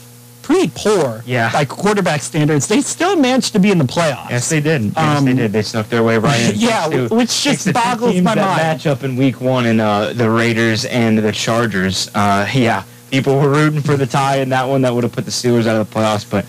[0.51, 1.51] pretty poor Yeah.
[1.51, 4.29] by quarterback standards, they still managed to be in the playoffs.
[4.29, 4.83] Yes, they did.
[4.83, 5.51] Yes, Um, they did.
[5.53, 6.55] They snuck their way right in.
[6.59, 8.37] Yeah, to- which just boggles my mind.
[8.37, 12.09] match up in Week One in uh, the Raiders and the Chargers.
[12.13, 15.25] Uh, yeah, people were rooting for the tie in that one that would have put
[15.25, 16.45] the Steelers out of the playoffs, but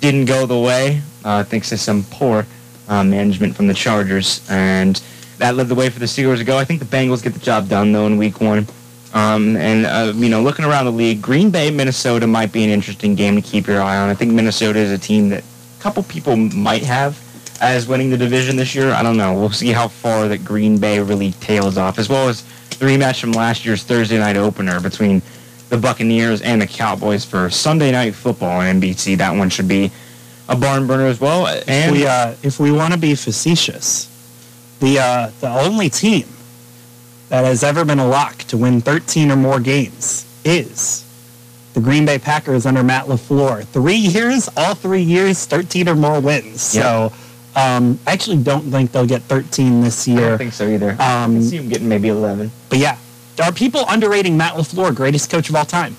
[0.00, 2.46] didn't go the way uh, thanks to some poor
[2.88, 5.00] uh, management from the Chargers, and
[5.38, 6.58] that led the way for the Steelers to go.
[6.58, 8.66] I think the Bengals get the job done though in Week One.
[9.14, 12.70] Um, and uh, you know, looking around the league, Green Bay, Minnesota might be an
[12.70, 14.08] interesting game to keep your eye on.
[14.08, 17.20] I think Minnesota is a team that a couple people might have
[17.60, 18.90] as winning the division this year.
[18.90, 19.34] I don't know.
[19.34, 23.20] We'll see how far that Green Bay really tails off, as well as the rematch
[23.20, 25.20] from last year's Thursday night opener between
[25.68, 29.16] the Buccaneers and the Cowboys for Sunday night football on NBC.
[29.18, 29.90] That one should be
[30.48, 31.46] a barn burner as well.
[31.66, 34.08] And we, uh, if we want to be facetious,
[34.80, 36.26] the uh, the only team
[37.32, 41.02] that has ever been a lock to win 13 or more games is
[41.72, 43.64] the Green Bay Packers under Matt LaFleur.
[43.64, 46.60] Three years, all three years, 13 or more wins.
[46.60, 47.10] So
[47.56, 50.18] um, I actually don't think they'll get 13 this year.
[50.18, 50.94] I don't think so either.
[51.00, 52.50] I Um, can see them getting maybe 11.
[52.68, 52.98] But yeah,
[53.42, 55.96] are people underrating Matt LaFleur, greatest coach of all time?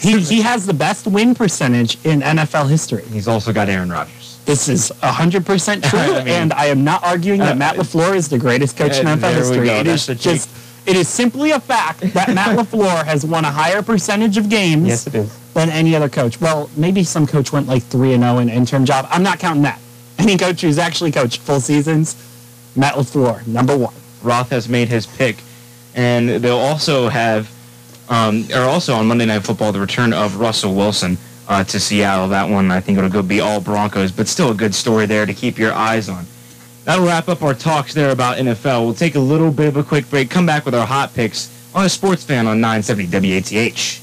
[0.00, 3.04] he, he has the best win percentage in NFL history.
[3.12, 4.21] He's also got Aaron Rodgers.
[4.44, 8.14] This is 100% true, I mean- and I am not arguing that Uh, Matt LaFleur
[8.16, 9.68] is the greatest coach in NFL history.
[9.68, 10.50] It is That's the just,
[10.86, 14.88] it is simply a fact that Matt LaFleur has won a higher percentage of games
[14.88, 15.04] Yes,
[15.54, 16.40] than any other coach.
[16.40, 19.06] Well, maybe some coach went like 3 and 0 in interim job.
[19.10, 19.80] I'm not counting that.
[20.18, 22.16] Any coach who's actually coached full seasons,
[22.74, 23.94] Matt LaFleur, number one.
[24.22, 25.36] Roth has made his pick,
[25.94, 27.50] and they'll also have,
[28.08, 31.16] um, or also on Monday Night Football, the return of Russell Wilson
[31.48, 32.28] uh, to Seattle.
[32.28, 35.26] That one I think it'll go be all Broncos, but still a good story there
[35.26, 36.26] to keep your eyes on.
[36.84, 38.84] That'll wrap up our talks there about NFL.
[38.84, 41.48] We'll take a little bit of a quick break, come back with our hot picks
[41.74, 44.02] on a sports fan on 970 WATH.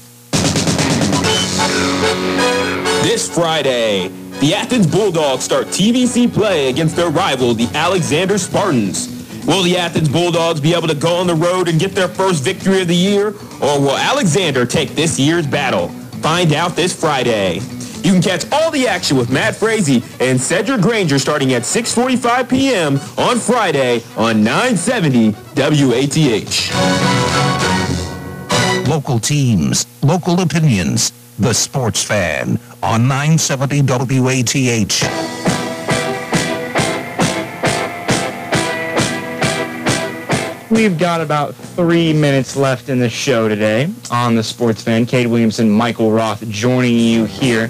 [3.02, 4.08] This Friday,
[4.40, 9.18] the Athens Bulldogs start TVC play against their rival, the Alexander Spartans.
[9.46, 12.42] Will the Athens Bulldogs be able to go on the road and get their first
[12.42, 13.28] victory of the year,
[13.60, 15.90] or will Alexander take this year's battle?
[16.22, 17.60] Find out this Friday.
[18.02, 22.48] You can catch all the action with Matt Frazee and Cedric Granger starting at 6.45
[22.48, 22.94] p.m.
[23.18, 26.70] on Friday on 970 WATH.
[28.88, 31.12] Local teams, local opinions.
[31.38, 33.82] The Sports Fan on 970
[34.20, 35.39] WATH.
[40.70, 45.04] We've got about three minutes left in the show today on the Sports Fan.
[45.04, 47.68] Cade Williamson, Michael Roth joining you here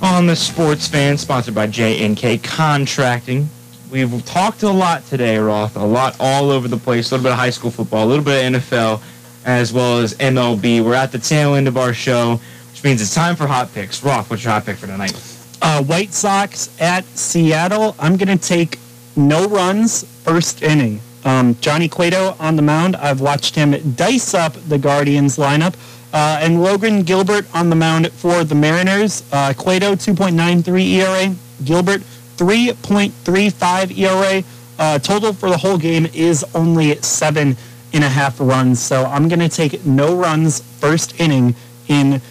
[0.00, 3.48] on the Sports Fan, sponsored by J&K Contracting.
[3.90, 7.32] We've talked a lot today, Roth, a lot all over the place, a little bit
[7.32, 9.02] of high school football, a little bit of NFL,
[9.44, 10.84] as well as MLB.
[10.84, 12.40] We're at the tail end of our show,
[12.70, 14.04] which means it's time for hot picks.
[14.04, 15.20] Roth, what's your hot pick for tonight?
[15.60, 17.96] Uh, White Sox at Seattle.
[17.98, 18.78] I'm going to take
[19.16, 21.00] no runs first inning.
[21.28, 22.96] Um, Johnny Cueto on the mound.
[22.96, 25.74] I've watched him dice up the Guardians lineup.
[26.10, 29.22] Uh, and Logan Gilbert on the mound for the Mariners.
[29.30, 31.34] Uh, Cueto 2.93 ERA.
[31.62, 32.00] Gilbert
[32.38, 34.42] 3.35 ERA.
[34.78, 37.58] Uh, total for the whole game is only seven
[37.92, 38.80] and a half runs.
[38.80, 41.54] So I'm going to take no runs first inning
[41.88, 42.22] in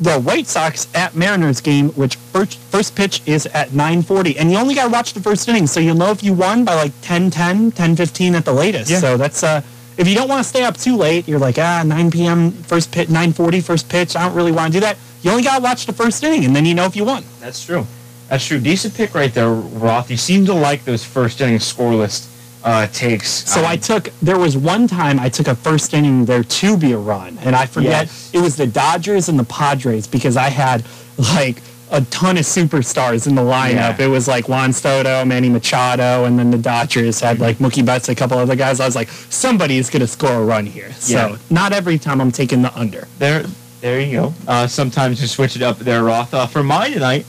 [0.00, 4.56] the White Sox at Mariners game, which first, first pitch is at 9:40, and you
[4.56, 6.92] only got to watch the first inning, so you'll know if you won by like
[7.02, 8.90] 10-10, 10-15 at the latest.
[8.90, 8.98] Yeah.
[8.98, 9.62] So that's uh,
[9.98, 12.50] if you don't want to stay up too late, you're like ah 9 p.m.
[12.50, 14.16] first pitch, 9:40 first pitch.
[14.16, 14.96] I don't really want to do that.
[15.22, 17.24] You only got to watch the first inning, and then you know if you won.
[17.40, 17.86] That's true.
[18.28, 18.60] That's true.
[18.60, 20.10] Decent pick right there, Roth.
[20.10, 22.29] You seem to like those first inning scoreless
[22.64, 23.28] uh, takes.
[23.50, 26.92] So I took there was one time I took a first inning there to be
[26.92, 28.30] a run, and I forget Yes.
[28.34, 30.84] it was the Dodgers and the Padres because I had
[31.16, 33.98] like a ton of superstars in the lineup.
[33.98, 34.06] Yeah.
[34.06, 38.08] It was like Juan Soto, Manny Machado, and then the Dodgers had like Mookie Betts,
[38.08, 38.78] a couple other guys.
[38.78, 40.92] I was like, somebody's gonna score a run here.
[40.92, 43.08] So not every time I'm taking the under.
[43.18, 43.44] There,
[43.80, 44.34] there you go.
[44.46, 46.32] Uh, sometimes you switch it up there, Roth.
[46.34, 47.26] Uh, for mine tonight,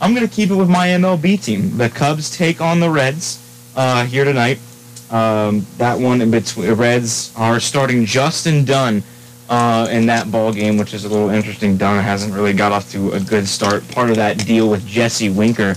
[0.00, 1.78] I'm to keep it with my MLB team.
[1.78, 3.38] The Cubs take on the Reds
[3.76, 4.58] uh, here tonight.
[5.12, 9.02] Um, that one in between Reds are starting Justin Dunn
[9.50, 11.76] uh, in that ball game, which is a little interesting.
[11.76, 13.86] Dunn hasn't really got off to a good start.
[13.90, 15.76] Part of that deal with Jesse Winker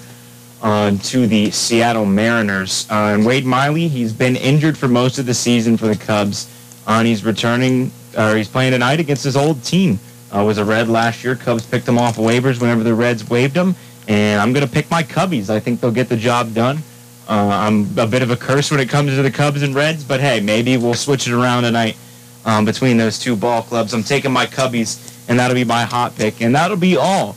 [0.62, 2.88] uh, to the Seattle Mariners.
[2.90, 6.50] Uh, and Wade Miley, he's been injured for most of the season for the Cubs,
[6.88, 10.00] uh, and he's returning, or he's playing tonight against his old team.
[10.34, 11.36] Uh, was a Red last year.
[11.36, 13.76] Cubs picked him off waivers whenever the Reds waived him,
[14.08, 15.50] and I'm going to pick my Cubbies.
[15.50, 16.80] I think they'll get the job done.
[17.28, 20.04] Uh, I'm a bit of a curse when it comes to the Cubs and Reds,
[20.04, 21.98] but hey, maybe we'll switch it around tonight
[22.46, 23.94] um, between those two ball clubs.
[23.94, 27.34] I'm taking my Cubbies, and that'll be my hot pick, and that'll be all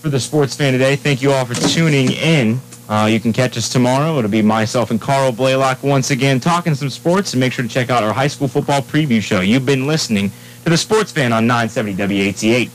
[0.00, 0.94] for the sports fan today.
[0.94, 2.60] Thank you all for tuning in.
[2.88, 4.16] Uh, you can catch us tomorrow.
[4.18, 7.68] It'll be myself and Carl Blaylock once again talking some sports, and make sure to
[7.68, 9.40] check out our high school football preview show.
[9.40, 10.30] You've been listening
[10.62, 12.70] to the Sports Fan on 970 WATH.